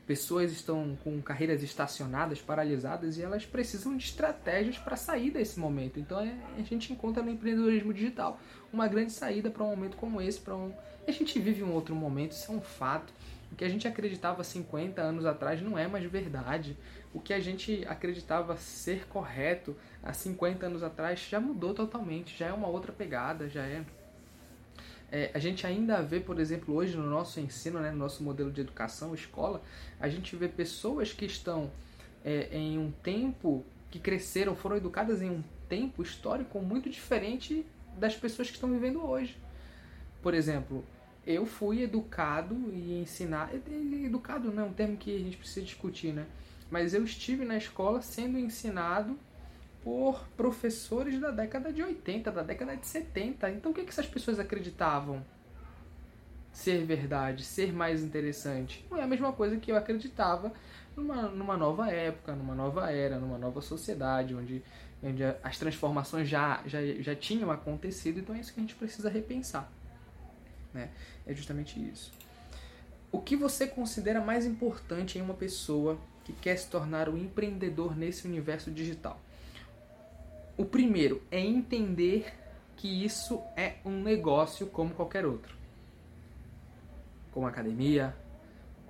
Pessoas 0.07 0.51
estão 0.53 0.97
com 1.05 1.21
carreiras 1.21 1.63
estacionadas, 1.63 2.41
paralisadas 2.41 3.19
e 3.19 3.23
elas 3.23 3.45
precisam 3.45 3.95
de 3.95 4.05
estratégias 4.05 4.79
para 4.79 4.97
sair 4.97 5.31
desse 5.31 5.61
momento. 5.61 6.01
Então 6.01 6.21
é, 6.21 6.35
a 6.57 6.63
gente 6.63 6.93
encontra 6.93 7.23
no 7.23 7.31
empreendedorismo 7.31 7.93
digital 7.93 8.41
uma 8.73 8.89
grande 8.89 9.13
saída 9.13 9.51
para 9.51 9.63
um 9.63 9.69
momento 9.69 9.97
como 9.99 10.21
esse. 10.21 10.41
Para 10.41 10.57
um... 10.57 10.73
A 11.07 11.11
gente 11.11 11.39
vive 11.39 11.63
um 11.63 11.73
outro 11.73 11.95
momento, 11.95 12.33
isso 12.33 12.51
é 12.51 12.55
um 12.55 12.61
fato. 12.61 13.13
O 13.53 13.57
que 13.57 13.65
a 13.65 13.69
gente 13.69 13.89
acreditava 13.89 14.45
50 14.45 15.01
anos 15.01 15.27
atrás 15.27 15.61
não 15.61 15.79
é 15.79 15.87
mais 15.87 16.05
verdade. 16.05 16.77
O 17.13 17.21
que 17.21 17.33
a 17.33 17.41
gente 17.41 17.85
acreditava 17.89 18.57
ser 18.57 19.07
correto 19.09 19.77
há 20.03 20.13
50 20.13 20.67
anos 20.67 20.83
atrás 20.83 21.27
já 21.29 21.41
mudou 21.41 21.73
totalmente, 21.75 22.37
já 22.37 22.47
é 22.47 22.53
uma 22.53 22.69
outra 22.69 22.93
pegada, 22.93 23.49
já 23.49 23.63
é. 23.63 23.85
É 25.11 25.31
a 25.35 25.39
gente 25.39 25.67
ainda 25.67 26.03
vê, 26.03 26.21
por 26.21 26.39
exemplo, 26.39 26.75
hoje 26.75 26.97
no 26.97 27.09
nosso 27.09 27.41
ensino, 27.41 27.81
né, 27.81 27.91
no 27.91 27.99
nosso 27.99 28.23
modelo 28.23 28.51
de 28.51 28.61
educação, 28.61 29.15
escola, 29.15 29.63
a 29.99 30.09
gente 30.09 30.35
vê 30.37 30.49
pessoas 30.49 31.13
que 31.13 31.25
estão 31.25 31.71
é, 32.25 32.49
em 32.53 32.79
um 32.79 32.91
tempo 32.91 33.65
que 33.91 33.99
cresceram, 33.99 34.55
foram 34.55 34.77
educadas 34.77 35.23
em 35.23 35.31
um 35.31 35.43
tempo 35.69 36.03
histórico 36.03 36.61
muito 36.61 36.91
diferente 36.91 37.65
das 37.97 38.15
pessoas 38.15 38.49
que 38.49 38.55
estão 38.55 38.71
vivendo 38.71 39.03
hoje. 39.03 39.37
Por 40.23 40.35
exemplo, 40.35 40.85
eu 41.27 41.47
fui 41.47 41.83
educado 41.83 42.55
e 42.73 43.01
ensinar. 43.01 43.51
Educado 43.55 44.51
não 44.51 44.65
é 44.65 44.67
um 44.67 44.73
termo 44.73 44.97
que 44.97 45.15
a 45.15 45.19
gente 45.19 45.37
precisa 45.37 45.65
discutir, 45.65 46.13
né? 46.13 46.27
Mas 46.71 46.93
eu 46.95 47.05
estive 47.05 47.45
na 47.45 47.57
escola 47.57 48.03
sendo 48.03 48.39
ensinado 48.39 49.19
por 49.89 50.29
professores 50.37 51.19
da 51.19 51.31
década 51.31 51.73
de 51.73 51.83
80, 51.83 52.31
da 52.31 52.43
década 52.43 52.77
de 52.77 52.87
70. 52.87 53.51
Então 53.53 53.73
o 53.73 53.75
que, 53.75 53.85
que 53.85 53.89
essas 53.89 54.07
pessoas 54.07 54.39
acreditavam 54.39 55.25
ser 56.53 56.85
verdade, 56.85 57.43
ser 57.43 57.73
mais 57.73 58.03
interessante? 58.03 58.87
Não 58.91 58.99
é 58.99 59.03
a 59.03 59.07
mesma 59.07 59.33
coisa 59.33 59.57
que 59.57 59.73
eu 59.73 59.77
acreditava 59.77 60.53
numa, 60.95 61.23
numa 61.31 61.57
nova 61.57 61.91
época, 61.91 62.35
numa 62.35 62.55
nova 62.55 62.91
era, 62.91 63.19
numa 63.19 63.39
nova 63.39 63.63
sociedade, 63.63 64.35
onde, 64.35 64.63
onde 65.03 65.25
as 65.43 65.59
transformações 65.59 66.29
já, 66.29 66.63
já, 66.67 66.85
já 67.01 67.15
tinham 67.15 67.51
acontecido. 67.51 68.21
Então 68.21 68.37
é 68.37 68.41
isso 68.41 68.53
que 68.53 68.61
a 68.61 68.63
gente 68.63 68.75
precisa 68.75 69.09
repensar. 69.09 69.73
Né? 70.75 70.91
É 71.27 71.33
justamente 71.33 71.81
isso. 71.83 72.13
O 73.11 73.23
que 73.23 73.35
você 73.35 73.67
considera 73.67 74.21
mais 74.21 74.45
importante 74.45 75.19
em 75.19 75.23
uma 75.23 75.33
pessoa 75.33 75.99
que 76.27 76.35
quer 76.35 76.59
se 76.59 76.69
tornar 76.69 77.09
um 77.09 77.17
empreendedor 77.17 77.97
nesse 77.97 78.29
universo 78.29 78.71
digital? 78.71 79.19
O 80.59 80.65
primeiro 80.65 81.23
é 81.31 81.39
entender 81.39 82.35
que 82.77 83.05
isso 83.05 83.41
é 83.57 83.77
um 83.85 84.03
negócio 84.03 84.67
como 84.67 84.93
qualquer 84.93 85.25
outro. 85.25 85.57
Como 87.33 87.47
academia, 87.47 88.15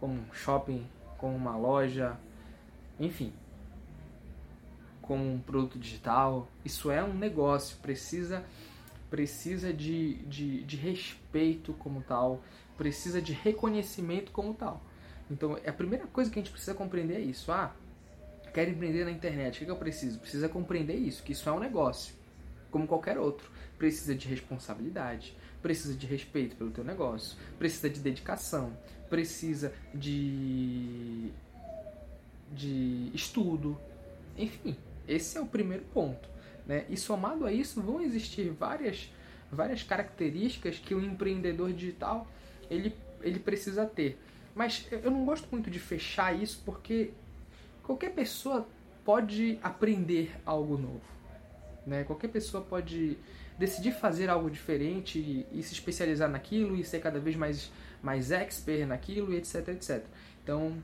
como 0.01 0.15
um 0.15 0.33
shopping, 0.33 0.87
como 1.19 1.37
uma 1.37 1.55
loja, 1.59 2.19
enfim, 2.99 3.35
como 5.03 5.35
um 5.35 5.39
produto 5.39 5.79
digital. 5.79 6.49
Isso 6.65 6.91
é 6.91 7.05
um 7.05 7.13
negócio, 7.13 7.77
precisa 7.83 8.43
precisa 9.11 9.73
de, 9.73 10.15
de, 10.25 10.63
de 10.65 10.77
respeito 10.77 11.73
como 11.75 12.03
tal, 12.03 12.43
precisa 12.77 13.21
de 13.21 13.33
reconhecimento 13.33 14.33
como 14.33 14.55
tal. 14.55 14.83
Então, 15.31 15.59
a 15.67 15.73
primeira 15.73 16.07
coisa 16.07 16.31
que 16.31 16.39
a 16.39 16.43
gente 16.43 16.51
precisa 16.51 16.75
compreender 16.75 17.17
é 17.17 17.21
isso. 17.21 17.53
Ah, 17.53 17.75
quero 18.59 18.73
empreender 18.73 19.05
na 19.05 19.13
internet, 19.13 19.55
o 19.55 19.59
que, 19.61 19.65
que 19.67 19.71
eu 19.71 19.77
preciso? 19.77 20.19
Precisa 20.19 20.49
compreender 20.49 20.97
isso, 20.97 21.23
que 21.23 21.31
isso 21.31 21.49
é 21.49 21.53
um 21.53 21.61
negócio, 21.61 22.13
como 22.73 22.89
qualquer 22.89 23.17
outro. 23.17 23.49
Precisa 23.79 24.17
de 24.17 24.27
responsabilidade, 24.27 25.37
precisa 25.63 25.95
de 25.95 26.05
respeito 26.09 26.57
pelo 26.57 26.73
teu 26.73 26.83
negócio, 26.83 27.39
precisa 27.57 27.89
de 27.89 28.01
dedicação, 28.01 28.77
precisa 29.09 29.73
de, 29.95 31.31
de 32.51 33.13
estudo, 33.15 33.81
enfim, 34.37 34.77
esse 35.07 35.39
é 35.39 35.41
o 35.41 35.47
primeiro 35.47 35.85
ponto. 35.95 36.29
Né? 36.67 36.85
E 36.89 36.97
somado 36.97 37.47
a 37.47 37.53
isso, 37.53 37.81
vão 37.81 38.01
existir 38.01 38.51
várias, 38.51 39.09
várias 39.53 39.85
características 39.85 40.81
que 40.81 40.97
o 40.97 41.01
empreendedor 41.01 41.73
digital 41.73 42.27
ele, 42.69 42.93
ele 43.23 43.39
precisa 43.39 43.87
ter. 43.87 44.19
Mas 44.53 44.85
eu 44.91 45.13
não 45.13 45.25
gosto 45.25 45.47
muito 45.53 45.71
de 45.71 45.79
fechar 45.79 46.37
isso 46.37 46.61
porque 46.65 47.13
qualquer 47.89 48.11
pessoa 48.11 48.69
pode 49.03 49.59
aprender 49.63 50.31
algo 50.45 50.77
novo. 50.77 51.01
Né? 51.87 52.05
Qualquer 52.05 52.29
pessoa 52.29 52.63
pode 52.63 53.17
decidir 53.59 53.93
fazer 53.93 54.29
algo 54.29 54.51
diferente 54.51 55.19
e, 55.19 55.47
e, 55.51 55.63
se 55.63 55.73
especializar 55.73 56.29
naquilo 56.29 56.77
e 56.77 56.85
ser 56.85 57.01
cada 57.01 57.19
vez 57.19 57.35
mais, 57.35 57.73
mais 58.03 58.31
expert 58.31 58.87
naquilo, 58.87 59.33
etc, 59.35 59.69
etc. 59.69 60.05
Então, 60.45 60.77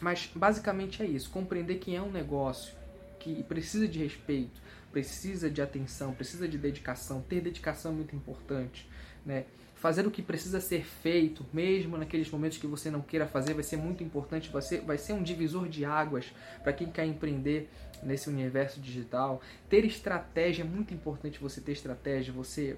mas 0.00 0.30
basicamente 0.34 1.02
é 1.02 1.06
isso: 1.06 1.28
compreender 1.30 1.74
que 1.74 1.94
é 1.94 2.00
um 2.00 2.10
negócio 2.10 2.72
que 3.20 3.42
precisa 3.42 3.86
de 3.86 3.98
respeito, 3.98 4.58
precisa 4.90 5.50
de 5.50 5.60
atenção, 5.60 6.14
precisa 6.14 6.48
de 6.48 6.56
dedicação. 6.56 7.20
Ter 7.20 7.42
dedicação 7.42 7.92
é 7.92 7.94
muito 7.94 8.16
importante, 8.16 8.88
né? 9.24 9.44
Fazer 9.82 10.06
o 10.06 10.12
que 10.12 10.22
precisa 10.22 10.60
ser 10.60 10.84
feito, 10.84 11.44
mesmo 11.52 11.96
naqueles 11.98 12.30
momentos 12.30 12.56
que 12.56 12.68
você 12.68 12.88
não 12.88 13.00
queira 13.00 13.26
fazer, 13.26 13.52
vai 13.52 13.64
ser 13.64 13.76
muito 13.76 14.04
importante. 14.04 14.48
Vai 14.48 14.62
ser, 14.62 14.80
vai 14.82 14.96
ser 14.96 15.12
um 15.12 15.24
divisor 15.24 15.68
de 15.68 15.84
águas 15.84 16.32
para 16.62 16.72
quem 16.72 16.88
quer 16.88 17.04
empreender 17.04 17.68
nesse 18.00 18.28
universo 18.28 18.80
digital. 18.80 19.42
Ter 19.68 19.84
estratégia 19.84 20.62
é 20.62 20.64
muito 20.64 20.94
importante. 20.94 21.40
Você 21.40 21.60
ter 21.60 21.72
estratégia, 21.72 22.32
você 22.32 22.76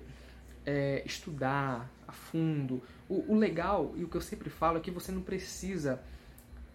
é, 0.65 1.03
estudar 1.05 1.93
a 2.09 2.13
fundo. 2.13 2.83
O, 3.07 3.35
o 3.35 3.39
legal 3.39 3.93
e 3.97 4.03
o 4.03 4.09
que 4.09 4.17
eu 4.17 4.23
sempre 4.23 4.49
falo 4.49 4.79
é 4.79 4.81
que 4.81 4.91
você 4.91 5.13
não 5.13 5.21
precisa 5.21 6.01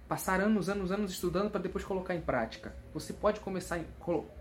passar 0.08 0.40
anos, 0.40 0.70
anos, 0.70 0.92
anos 0.92 1.12
estudando 1.12 1.50
para 1.50 1.60
depois 1.60 1.84
colocar 1.84 2.14
em 2.14 2.22
prática. 2.22 2.76
Você 2.94 3.14
pode 3.14 3.40
começar, 3.40 3.84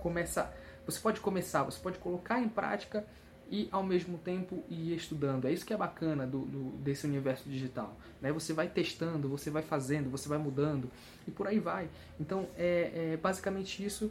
começa 0.03 0.53
você 0.85 1.01
pode 1.01 1.21
começar, 1.21 1.63
você 1.63 1.81
pode 1.81 1.99
colocar 1.99 2.41
em 2.41 2.49
prática 2.49 3.07
e 3.51 3.69
ao 3.73 3.83
mesmo 3.83 4.19
tempo 4.19 4.63
ir 4.69 4.95
estudando. 4.95 5.47
É 5.47 5.53
isso 5.53 5.65
que 5.65 5.73
é 5.73 5.77
bacana 5.77 6.27
do, 6.27 6.41
do, 6.41 6.77
desse 6.79 7.07
universo 7.07 7.49
digital. 7.49 7.97
Né? 8.21 8.31
Você 8.33 8.53
vai 8.53 8.69
testando, 8.69 9.29
você 9.29 9.51
vai 9.51 9.63
fazendo, 9.63 10.11
você 10.11 10.29
vai 10.29 10.39
mudando 10.39 10.91
e 11.27 11.31
por 11.31 11.47
aí 11.47 11.59
vai. 11.59 11.89
Então 12.21 12.47
é, 12.57 13.13
é 13.13 13.17
basicamente 13.17 13.85
isso 13.85 14.11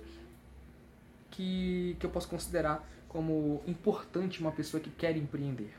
que, 1.29 1.95
que 1.99 2.05
eu 2.05 2.09
posso 2.09 2.27
considerar 2.27 2.87
como 3.07 3.61
importante 3.67 4.41
uma 4.41 4.51
pessoa 4.51 4.81
que 4.81 4.89
quer 4.89 5.15
empreender. 5.15 5.73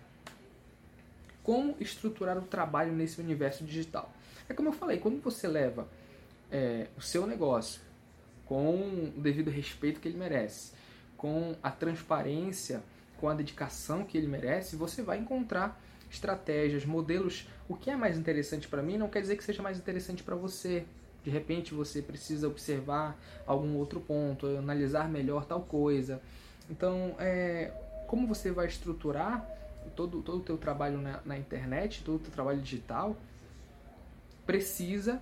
Como 1.42 1.76
estruturar 1.80 2.38
o 2.38 2.42
trabalho 2.42 2.92
nesse 2.92 3.20
universo 3.20 3.64
digital? 3.64 4.12
É 4.48 4.54
como 4.54 4.68
eu 4.68 4.72
falei, 4.72 4.98
quando 4.98 5.20
você 5.20 5.48
leva 5.48 5.88
é, 6.50 6.88
o 6.96 7.00
seu 7.00 7.26
negócio 7.26 7.80
com 8.44 9.12
o 9.16 9.20
devido 9.20 9.50
respeito 9.50 10.00
que 10.00 10.08
ele 10.08 10.16
merece, 10.16 10.72
com 11.16 11.54
a 11.62 11.70
transparência, 11.70 12.82
com 13.18 13.28
a 13.28 13.34
dedicação 13.34 14.04
que 14.04 14.16
ele 14.16 14.26
merece, 14.26 14.76
você 14.76 15.02
vai 15.02 15.18
encontrar 15.18 15.80
estratégias, 16.10 16.84
modelos. 16.84 17.46
O 17.68 17.76
que 17.76 17.90
é 17.90 17.96
mais 17.96 18.16
interessante 18.16 18.66
para 18.66 18.82
mim 18.82 18.96
não 18.96 19.08
quer 19.08 19.20
dizer 19.20 19.36
que 19.36 19.44
seja 19.44 19.62
mais 19.62 19.78
interessante 19.78 20.22
para 20.22 20.34
você. 20.34 20.84
De 21.22 21.30
repente 21.30 21.74
você 21.74 22.00
precisa 22.00 22.48
observar 22.48 23.18
algum 23.46 23.76
outro 23.76 24.00
ponto, 24.00 24.46
analisar 24.46 25.08
melhor 25.08 25.44
tal 25.44 25.60
coisa. 25.60 26.22
Então, 26.70 27.14
é, 27.18 27.72
como 28.06 28.26
você 28.26 28.50
vai 28.50 28.66
estruturar 28.66 29.46
todo, 29.94 30.22
todo 30.22 30.38
o 30.38 30.42
teu 30.42 30.56
trabalho 30.56 30.98
na, 30.98 31.20
na 31.24 31.36
internet, 31.36 32.02
todo 32.04 32.16
o 32.16 32.18
teu 32.20 32.30
trabalho 32.30 32.60
digital, 32.60 33.16
precisa 34.46 35.20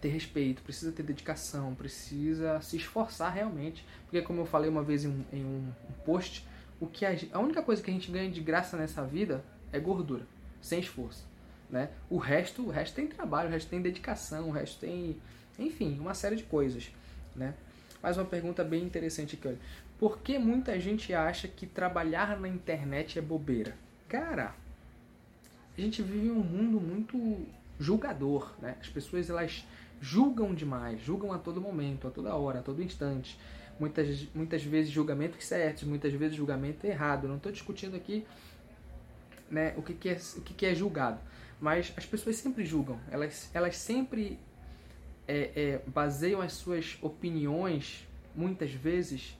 ter 0.00 0.08
respeito, 0.08 0.62
precisa 0.62 0.92
ter 0.92 1.02
dedicação, 1.02 1.74
precisa 1.74 2.60
se 2.60 2.76
esforçar 2.76 3.32
realmente. 3.32 3.84
Porque, 4.04 4.22
como 4.22 4.40
eu 4.40 4.46
falei 4.46 4.70
uma 4.70 4.82
vez 4.82 5.04
em 5.04 5.08
um, 5.08 5.24
em 5.32 5.44
um 5.44 5.72
post, 6.04 6.46
o 6.80 6.86
que 6.86 7.04
a, 7.04 7.16
a, 7.32 7.38
única 7.38 7.62
coisa 7.62 7.82
que 7.82 7.90
a 7.90 7.94
gente 7.94 8.10
ganha 8.10 8.30
de 8.30 8.40
graça 8.40 8.76
nessa 8.76 9.04
vida 9.04 9.44
é 9.72 9.78
gordura, 9.78 10.26
sem 10.60 10.80
esforço. 10.80 11.26
Né? 11.70 11.90
O 12.08 12.16
resto, 12.16 12.62
o 12.62 12.70
resto 12.70 12.94
tem 12.94 13.06
trabalho, 13.06 13.48
o 13.48 13.52
resto 13.52 13.68
tem 13.68 13.82
dedicação, 13.82 14.48
o 14.48 14.52
resto 14.52 14.80
tem, 14.80 15.16
enfim, 15.58 15.98
uma 15.98 16.14
série 16.14 16.36
de 16.36 16.44
coisas. 16.44 16.90
né? 17.34 17.54
Mais 18.02 18.16
uma 18.16 18.24
pergunta 18.24 18.62
bem 18.62 18.84
interessante 18.84 19.36
aqui, 19.36 19.48
olha. 19.48 19.58
Por 19.98 20.20
que 20.20 20.38
muita 20.38 20.78
gente 20.78 21.12
acha 21.12 21.48
que 21.48 21.66
trabalhar 21.66 22.38
na 22.38 22.46
internet 22.46 23.18
é 23.18 23.22
bobeira? 23.22 23.76
Cara, 24.08 24.54
a 25.76 25.80
gente 25.80 26.00
vive 26.02 26.30
um 26.30 26.40
mundo 26.40 26.80
muito 26.80 27.46
julgador, 27.80 28.52
né? 28.60 28.76
As 28.80 28.88
pessoas 28.88 29.28
elas 29.28 29.66
julgam 30.00 30.54
demais, 30.54 31.00
julgam 31.00 31.32
a 31.32 31.38
todo 31.38 31.60
momento, 31.60 32.06
a 32.06 32.10
toda 32.10 32.34
hora, 32.34 32.60
a 32.60 32.62
todo 32.62 32.82
instante. 32.82 33.38
Muitas, 33.78 34.26
muitas 34.34 34.62
vezes 34.62 34.90
julgamentos 34.90 35.44
certos, 35.44 35.84
muitas 35.84 36.12
vezes 36.12 36.36
julgamento 36.36 36.86
errado. 36.86 37.28
Não 37.28 37.36
estou 37.36 37.52
discutindo 37.52 37.94
aqui 37.94 38.26
né, 39.50 39.74
o, 39.76 39.82
que, 39.82 39.94
que, 39.94 40.08
é, 40.08 40.18
o 40.36 40.40
que, 40.40 40.54
que 40.54 40.66
é 40.66 40.74
julgado. 40.74 41.20
Mas 41.60 41.92
as 41.96 42.06
pessoas 42.06 42.36
sempre 42.36 42.64
julgam, 42.64 43.00
elas, 43.10 43.50
elas 43.52 43.76
sempre 43.76 44.38
é, 45.26 45.50
é, 45.54 45.82
baseiam 45.86 46.40
as 46.40 46.52
suas 46.52 46.96
opiniões, 47.02 48.06
muitas 48.34 48.72
vezes, 48.72 49.36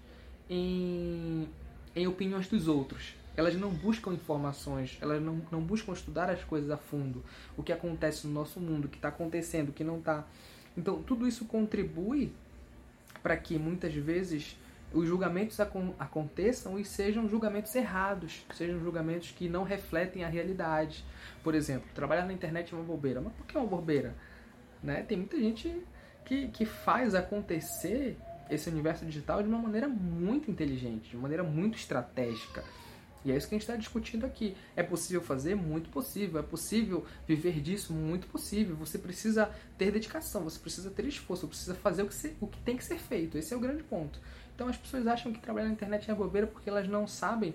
em, 0.50 1.48
em 1.94 2.06
opiniões 2.06 2.48
dos 2.48 2.66
outros. 2.66 3.14
Elas 3.36 3.54
não 3.54 3.70
buscam 3.70 4.12
informações, 4.12 4.98
elas 5.00 5.22
não, 5.22 5.40
não 5.50 5.60
buscam 5.60 5.92
estudar 5.92 6.28
as 6.28 6.42
coisas 6.42 6.70
a 6.70 6.76
fundo, 6.76 7.24
o 7.56 7.62
que 7.62 7.72
acontece 7.72 8.26
no 8.26 8.32
nosso 8.32 8.58
mundo, 8.58 8.86
o 8.86 8.88
que 8.88 8.96
está 8.96 9.08
acontecendo, 9.08 9.68
o 9.68 9.72
que 9.72 9.84
não 9.84 9.98
está. 9.98 10.26
Então, 10.76 11.00
tudo 11.02 11.26
isso 11.26 11.44
contribui 11.44 12.32
para 13.22 13.36
que 13.36 13.58
muitas 13.58 13.94
vezes 13.94 14.56
os 14.92 15.06
julgamentos 15.06 15.58
aconteçam 15.98 16.78
e 16.78 16.84
sejam 16.84 17.28
julgamentos 17.28 17.74
errados, 17.74 18.46
sejam 18.54 18.80
julgamentos 18.80 19.30
que 19.32 19.48
não 19.48 19.62
refletem 19.62 20.24
a 20.24 20.28
realidade. 20.28 21.04
Por 21.44 21.54
exemplo, 21.54 21.88
trabalhar 21.94 22.24
na 22.24 22.32
internet 22.32 22.72
é 22.72 22.76
uma 22.76 22.84
bobeira. 22.84 23.20
Mas 23.20 23.32
por 23.34 23.46
que 23.46 23.56
é 23.56 23.60
uma 23.60 23.68
bobeira? 23.68 24.14
Né? 24.82 25.02
Tem 25.02 25.18
muita 25.18 25.38
gente 25.38 25.82
que, 26.24 26.48
que 26.48 26.64
faz 26.64 27.14
acontecer 27.14 28.16
esse 28.50 28.70
universo 28.70 29.04
digital 29.04 29.42
de 29.42 29.48
uma 29.48 29.58
maneira 29.58 29.88
muito 29.88 30.50
inteligente, 30.50 31.10
de 31.10 31.16
uma 31.16 31.22
maneira 31.22 31.42
muito 31.42 31.76
estratégica. 31.76 32.64
E 33.24 33.32
é 33.32 33.36
isso 33.36 33.48
que 33.48 33.54
a 33.54 33.58
gente 33.58 33.68
está 33.68 33.76
discutindo 33.76 34.24
aqui. 34.24 34.56
É 34.76 34.82
possível 34.82 35.20
fazer? 35.20 35.54
Muito 35.54 35.90
possível. 35.90 36.40
É 36.40 36.42
possível 36.42 37.04
viver 37.26 37.60
disso? 37.60 37.92
Muito 37.92 38.26
possível. 38.28 38.76
Você 38.76 38.98
precisa 38.98 39.50
ter 39.76 39.90
dedicação, 39.90 40.44
você 40.44 40.58
precisa 40.58 40.90
ter 40.90 41.04
esforço, 41.06 41.42
você 41.42 41.48
precisa 41.48 41.74
fazer 41.74 42.02
o 42.02 42.06
que, 42.06 42.14
se, 42.14 42.36
o 42.40 42.46
que 42.46 42.60
tem 42.60 42.76
que 42.76 42.84
ser 42.84 42.98
feito. 42.98 43.36
Esse 43.36 43.52
é 43.52 43.56
o 43.56 43.60
grande 43.60 43.82
ponto. 43.82 44.20
Então 44.54 44.68
as 44.68 44.76
pessoas 44.76 45.06
acham 45.06 45.32
que 45.32 45.38
trabalhar 45.38 45.66
na 45.66 45.72
internet 45.72 46.10
é 46.10 46.14
bobeira 46.14 46.46
porque 46.46 46.68
elas 46.68 46.88
não 46.88 47.06
sabem 47.06 47.54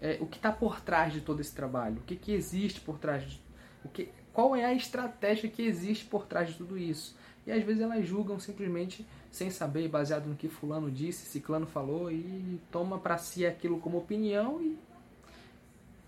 é, 0.00 0.18
o 0.20 0.26
que 0.26 0.36
está 0.36 0.52
por 0.52 0.80
trás 0.80 1.12
de 1.12 1.22
todo 1.22 1.40
esse 1.40 1.54
trabalho, 1.54 1.96
o 1.96 2.02
que, 2.02 2.16
que 2.16 2.32
existe 2.32 2.80
por 2.80 2.98
trás 2.98 3.24
de, 3.24 3.40
o 3.82 3.88
que, 3.88 4.10
qual 4.32 4.54
é 4.54 4.64
a 4.64 4.74
estratégia 4.74 5.48
que 5.48 5.62
existe 5.62 6.04
por 6.04 6.26
trás 6.26 6.48
de 6.48 6.54
tudo 6.56 6.76
isso. 6.76 7.16
E 7.46 7.52
às 7.52 7.62
vezes 7.62 7.82
elas 7.82 8.06
julgam 8.06 8.38
simplesmente 8.38 9.06
sem 9.30 9.50
saber, 9.50 9.88
baseado 9.88 10.26
no 10.26 10.34
que 10.36 10.48
fulano 10.48 10.90
disse, 10.90 11.26
ciclano 11.26 11.66
falou 11.66 12.10
e 12.10 12.60
toma 12.70 12.98
para 12.98 13.16
si 13.16 13.46
aquilo 13.46 13.80
como 13.80 13.98
opinião 13.98 14.60
e 14.60 14.78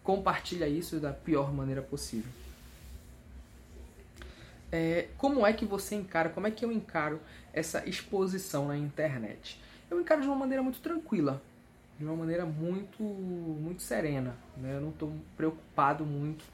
compartilha 0.06 0.68
isso 0.68 1.00
da 1.00 1.12
pior 1.12 1.52
maneira 1.52 1.82
possível. 1.82 2.30
É, 4.70 5.08
como 5.18 5.44
é 5.44 5.52
que 5.52 5.64
você 5.64 5.96
encara, 5.96 6.28
como 6.28 6.46
é 6.46 6.50
que 6.52 6.64
eu 6.64 6.70
encaro 6.70 7.20
essa 7.52 7.84
exposição 7.88 8.68
na 8.68 8.78
internet? 8.78 9.60
Eu 9.90 10.00
encaro 10.00 10.20
de 10.20 10.28
uma 10.28 10.36
maneira 10.36 10.62
muito 10.62 10.78
tranquila, 10.78 11.42
de 11.98 12.04
uma 12.04 12.14
maneira 12.14 12.46
muito, 12.46 13.02
muito 13.02 13.82
serena. 13.82 14.36
Né? 14.56 14.76
Eu 14.76 14.80
não 14.80 14.90
estou 14.90 15.12
preocupado 15.36 16.06
muito 16.06 16.44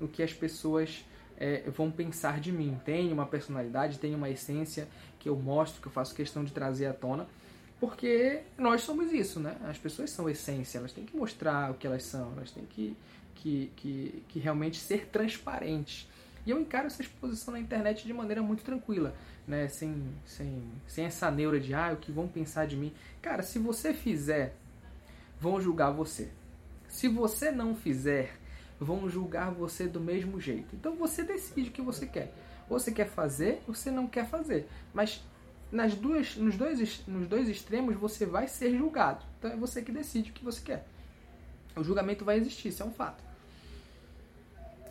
no 0.00 0.08
que 0.08 0.22
as 0.22 0.32
pessoas 0.32 1.04
é, 1.36 1.68
vão 1.68 1.90
pensar 1.90 2.40
de 2.40 2.50
mim. 2.50 2.80
Tem 2.82 3.12
uma 3.12 3.26
personalidade, 3.26 3.98
tem 3.98 4.14
uma 4.14 4.30
essência 4.30 4.88
que 5.18 5.28
eu 5.28 5.36
mostro, 5.36 5.82
que 5.82 5.88
eu 5.88 5.92
faço 5.92 6.14
questão 6.14 6.42
de 6.42 6.52
trazer 6.52 6.86
à 6.86 6.94
tona, 6.94 7.26
porque 7.82 8.42
nós 8.56 8.82
somos 8.82 9.12
isso, 9.12 9.40
né? 9.40 9.56
As 9.64 9.76
pessoas 9.76 10.08
são 10.08 10.30
essência, 10.30 10.78
elas 10.78 10.92
têm 10.92 11.04
que 11.04 11.16
mostrar 11.16 11.72
o 11.72 11.74
que 11.74 11.84
elas 11.84 12.04
são, 12.04 12.30
elas 12.36 12.52
têm 12.52 12.64
que, 12.64 12.96
que, 13.34 13.72
que, 13.74 14.22
que 14.28 14.38
realmente 14.38 14.78
ser 14.78 15.08
transparentes. 15.08 16.08
E 16.46 16.50
eu 16.52 16.60
encaro 16.60 16.86
essa 16.86 17.02
exposição 17.02 17.54
na 17.54 17.58
internet 17.58 18.06
de 18.06 18.14
maneira 18.14 18.40
muito 18.40 18.62
tranquila, 18.62 19.12
né? 19.48 19.66
Sem, 19.66 20.00
sem, 20.24 20.62
sem 20.86 21.06
essa 21.06 21.28
neura 21.28 21.58
de, 21.58 21.74
ah, 21.74 21.90
o 21.92 21.96
que 21.96 22.12
vão 22.12 22.28
pensar 22.28 22.68
de 22.68 22.76
mim. 22.76 22.92
Cara, 23.20 23.42
se 23.42 23.58
você 23.58 23.92
fizer, 23.92 24.54
vão 25.40 25.60
julgar 25.60 25.90
você. 25.90 26.30
Se 26.88 27.08
você 27.08 27.50
não 27.50 27.74
fizer, 27.74 28.38
vão 28.78 29.10
julgar 29.10 29.50
você 29.50 29.88
do 29.88 29.98
mesmo 29.98 30.40
jeito. 30.40 30.76
Então 30.76 30.94
você 30.94 31.24
decide 31.24 31.70
o 31.70 31.72
que 31.72 31.82
você 31.82 32.06
quer. 32.06 32.32
Ou 32.70 32.78
você 32.78 32.92
quer 32.92 33.08
fazer, 33.08 33.60
ou 33.66 33.74
você 33.74 33.90
não 33.90 34.06
quer 34.06 34.28
fazer. 34.28 34.68
Mas 34.94 35.20
nas 35.72 35.94
duas, 35.94 36.36
nos, 36.36 36.56
dois, 36.56 37.02
nos 37.06 37.26
dois 37.26 37.48
extremos 37.48 37.96
você 37.96 38.26
vai 38.26 38.46
ser 38.46 38.76
julgado. 38.76 39.24
Então 39.38 39.50
é 39.50 39.56
você 39.56 39.80
que 39.80 39.90
decide 39.90 40.30
o 40.30 40.34
que 40.34 40.44
você 40.44 40.60
quer. 40.60 40.86
O 41.74 41.82
julgamento 41.82 42.24
vai 42.24 42.36
existir, 42.36 42.68
isso 42.68 42.82
é 42.82 42.86
um 42.86 42.92
fato. 42.92 43.24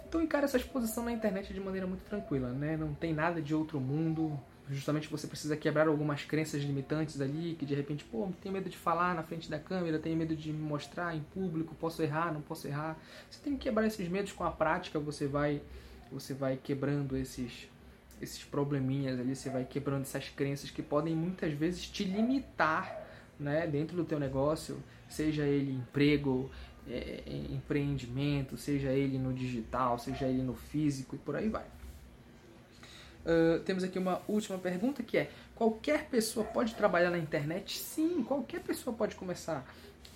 Então 0.08 0.22
encara 0.22 0.46
essa 0.46 0.58
exposição 0.58 1.06
na 1.06 1.12
internet 1.12 1.54
de 1.54 1.60
maneira 1.60 1.86
muito 1.86 2.04
tranquila, 2.04 2.50
né? 2.50 2.76
Não 2.76 2.94
tem 2.96 3.14
nada 3.14 3.40
de 3.42 3.54
outro 3.54 3.80
mundo. 3.80 4.38
Justamente 4.70 5.08
você 5.08 5.28
precisa 5.28 5.56
quebrar 5.56 5.88
algumas 5.88 6.24
crenças 6.24 6.62
limitantes 6.64 7.22
ali, 7.22 7.56
que 7.60 7.66
de 7.66 7.76
repente, 7.76 8.04
pô, 8.04 8.30
tenho 8.42 8.54
medo 8.54 8.70
de 8.70 8.78
falar 8.78 9.14
na 9.14 9.22
frente 9.22 9.50
da 9.50 9.60
câmera, 9.60 10.00
tenho 10.00 10.18
medo 10.18 10.36
de 10.36 10.52
me 10.52 10.62
mostrar 10.62 11.16
em 11.16 11.22
público, 11.22 11.76
posso 11.76 12.02
errar, 12.02 12.34
não 12.34 12.42
posso 12.42 12.68
errar. 12.68 12.98
Você 13.30 13.40
tem 13.44 13.54
que 13.54 13.60
quebrar 13.60 13.86
esses 13.86 14.08
medos 14.08 14.32
com 14.32 14.44
a 14.44 14.52
prática, 14.52 15.00
você 15.00 15.28
vai 15.28 15.62
você 16.12 16.34
vai 16.34 16.58
quebrando 16.58 17.16
esses 17.16 17.71
esses 18.22 18.44
probleminhas 18.44 19.20
ali, 19.20 19.36
você 19.36 19.50
vai 19.50 19.66
quebrando 19.66 20.04
essas 20.04 20.30
crenças 20.30 20.70
que 20.70 20.82
podem 20.82 21.16
muitas 21.16 21.52
vezes 21.54 21.88
te 21.88 22.04
limitar, 22.04 23.08
né, 23.40 23.66
dentro 23.66 23.96
do 23.96 24.06
teu 24.06 24.20
negócio, 24.20 24.82
seja 25.10 25.44
ele 25.44 25.74
emprego, 25.74 26.52
é, 26.88 27.24
é, 27.26 27.54
empreendimento, 27.54 28.58
seja 28.58 28.90
ele 28.90 29.18
no 29.18 29.34
digital, 29.34 29.98
seja 29.98 30.26
ele 30.26 30.42
no 30.42 30.54
físico 30.54 31.16
e 31.16 31.20
por 31.20 31.36
aí 31.36 31.50
vai. 31.50 31.66
Uh, 33.24 33.60
temos 33.60 33.84
aqui 33.84 34.00
uma 34.00 34.20
última 34.28 34.58
pergunta 34.58 35.04
que 35.04 35.16
é: 35.16 35.30
qualquer 35.54 36.06
pessoa 36.06 36.44
pode 36.44 36.74
trabalhar 36.74 37.12
na 37.12 37.20
internet? 37.20 37.78
Sim, 37.78 38.24
qualquer 38.24 38.62
pessoa 38.62 38.96
pode 38.96 39.16
começar 39.16 39.64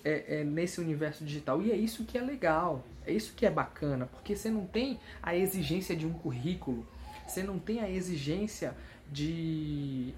é, 0.04 0.39
é, 0.39 0.44
nesse 0.44 0.80
universo 0.80 1.24
digital 1.24 1.62
e 1.62 1.72
é 1.72 1.76
isso 1.76 2.04
que 2.04 2.18
é 2.18 2.22
legal, 2.22 2.84
é 3.06 3.12
isso 3.12 3.34
que 3.36 3.46
é 3.46 3.50
bacana, 3.50 4.08
porque 4.08 4.36
você 4.36 4.50
não 4.50 4.65
tem 4.65 5.00
a 5.22 5.36
exigência 5.36 5.96
de 5.96 6.06
um 6.06 6.13
currículo, 6.13 6.86
você 7.26 7.44
não 7.44 7.60
tem 7.60 7.82
a 7.82 7.90
exigência 7.90 8.76
de 9.12 10.14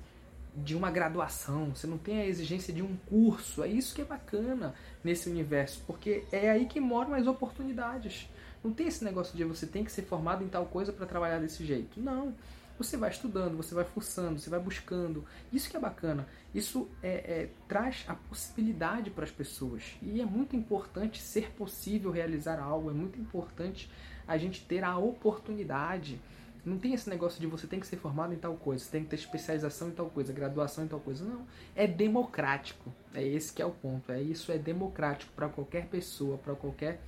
de 0.63 0.76
uma 0.76 0.89
graduação, 0.89 1.76
você 1.76 1.86
não 1.86 1.98
tem 2.00 2.20
a 2.20 2.26
exigência 2.26 2.74
de 2.74 2.82
um 2.82 2.96
curso. 3.08 3.63
É 3.63 3.67
isso 3.67 3.93
que 3.93 4.02
é 4.02 4.06
bacana 4.06 4.74
nesse 5.04 5.30
universo, 5.30 5.84
porque 5.86 6.24
é 6.32 6.50
aí 6.50 6.65
que 6.65 6.80
moram 6.80 7.13
as 7.13 7.28
oportunidades. 7.28 8.28
Não 8.63 8.74
tem 8.74 8.88
esse 8.88 9.04
negócio 9.04 9.38
de 9.38 9.43
você 9.43 9.67
tem 9.67 9.84
que 9.84 9.91
ser 9.91 10.02
formado 10.02 10.43
em 10.43 10.48
tal 10.48 10.65
coisa 10.65 10.91
para 10.91 11.06
trabalhar 11.06 11.39
desse 11.39 11.63
jeito. 11.63 12.00
Não. 12.00 12.34
Você 12.78 12.96
vai 12.96 13.10
estudando, 13.10 13.58
você 13.58 13.74
vai 13.74 13.86
forçando, 13.86 14.39
você 14.39 14.50
vai 14.50 14.60
buscando. 14.60 15.26
Isso 15.52 15.70
que 15.70 15.78
é 15.78 15.80
bacana. 15.80 16.28
Isso 16.54 16.88
é, 17.02 17.10
é 17.10 17.50
traz 17.67 18.06
a 18.08 18.13
possibilidade 18.13 19.10
para 19.10 19.24
as 19.24 19.32
pessoas. 19.32 19.96
E 20.02 20.22
é 20.22 20.26
muito 20.26 20.56
importante 20.56 21.22
ser 21.22 21.52
possível 21.52 22.12
realizar 22.12 22.60
algo. 22.60 22.89
É 22.89 22.93
muito 22.93 23.20
importante 23.20 23.89
a 24.28 24.38
gente 24.38 24.63
ter 24.63 24.84
a 24.84 24.98
oportunidade 24.98 26.20
não 26.67 26.77
tem 26.77 26.93
esse 26.93 27.10
negócio 27.10 27.39
de 27.39 27.47
você 27.47 27.65
tem 27.65 27.80
que 27.80 27.88
ser 27.88 27.95
formado 27.95 28.34
em 28.34 28.38
tal 28.38 28.56
coisa, 28.56 28.84
você 28.84 28.91
tem 28.91 29.03
que 29.03 29.10
ter 29.10 29.15
especialização 29.15 29.88
em 29.88 29.91
tal 29.91 30.10
coisa, 30.10 30.34
graduação 30.34 30.84
em 30.84 30.88
tal 30.88 30.99
coisa. 30.99 31.23
Não. 31.23 31.47
É 31.75 31.88
democrático. 31.88 32.93
É 33.13 33.23
esse 33.23 33.53
que 33.53 33.62
é 33.62 33.65
o 33.65 33.71
ponto. 33.71 34.12
É 34.12 34.21
isso 34.21 34.51
é 34.51 34.58
democrático 34.58 35.32
para 35.34 35.47
qualquer 35.47 35.86
pessoa, 35.88 36.38
para 36.38 36.53
qualquer 36.56 36.99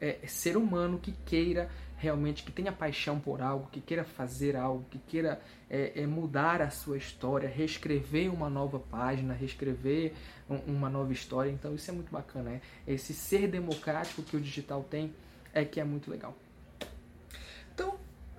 é, 0.00 0.18
ser 0.26 0.56
humano 0.56 0.98
que 0.98 1.12
queira 1.24 1.70
realmente, 1.96 2.42
que 2.42 2.50
tenha 2.50 2.72
paixão 2.72 3.20
por 3.20 3.42
algo, 3.42 3.68
que 3.70 3.80
queira 3.80 4.04
fazer 4.04 4.56
algo, 4.56 4.84
que 4.90 4.98
queira 4.98 5.40
é, 5.68 6.02
é 6.02 6.06
mudar 6.06 6.62
a 6.62 6.70
sua 6.70 6.96
história, 6.96 7.48
reescrever 7.48 8.32
uma 8.32 8.48
nova 8.48 8.78
página, 8.78 9.34
reescrever 9.34 10.14
um, 10.48 10.56
uma 10.76 10.88
nova 10.88 11.12
história. 11.12 11.50
Então 11.50 11.74
isso 11.74 11.90
é 11.90 11.94
muito 11.94 12.10
bacana. 12.10 12.60
É 12.86 12.92
esse 12.92 13.14
ser 13.14 13.48
democrático 13.48 14.22
que 14.22 14.36
o 14.36 14.40
digital 14.40 14.82
tem 14.82 15.12
é 15.52 15.64
que 15.64 15.80
é 15.80 15.84
muito 15.84 16.10
legal. 16.10 16.34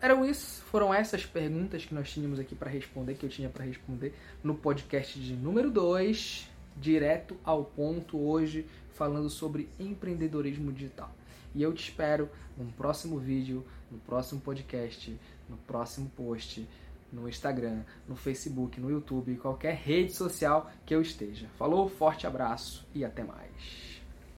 Eram 0.01 0.25
isso, 0.25 0.63
foram 0.63 0.91
essas 0.91 1.27
perguntas 1.27 1.85
que 1.85 1.93
nós 1.93 2.09
tínhamos 2.11 2.39
aqui 2.39 2.55
para 2.55 2.71
responder, 2.71 3.13
que 3.13 3.23
eu 3.23 3.29
tinha 3.29 3.47
para 3.47 3.63
responder 3.63 4.15
no 4.43 4.55
podcast 4.55 5.19
de 5.19 5.33
número 5.33 5.69
2, 5.69 6.49
direto 6.75 7.37
ao 7.43 7.63
ponto 7.63 8.19
hoje, 8.19 8.65
falando 8.95 9.29
sobre 9.29 9.69
empreendedorismo 9.79 10.73
digital. 10.73 11.13
E 11.53 11.61
eu 11.61 11.71
te 11.71 11.87
espero 11.87 12.27
no 12.57 12.65
próximo 12.73 13.19
vídeo, 13.19 13.63
no 13.91 13.99
próximo 13.99 14.41
podcast, 14.41 15.15
no 15.47 15.57
próximo 15.57 16.09
post, 16.15 16.67
no 17.13 17.29
Instagram, 17.29 17.83
no 18.07 18.15
Facebook, 18.15 18.81
no 18.81 18.89
YouTube, 18.89 19.35
qualquer 19.35 19.75
rede 19.75 20.13
social 20.13 20.71
que 20.83 20.95
eu 20.95 21.01
esteja. 21.01 21.47
Falou, 21.59 21.87
forte 21.87 22.25
abraço 22.25 22.87
e 22.95 23.05
até 23.05 23.23
mais. 23.23 23.90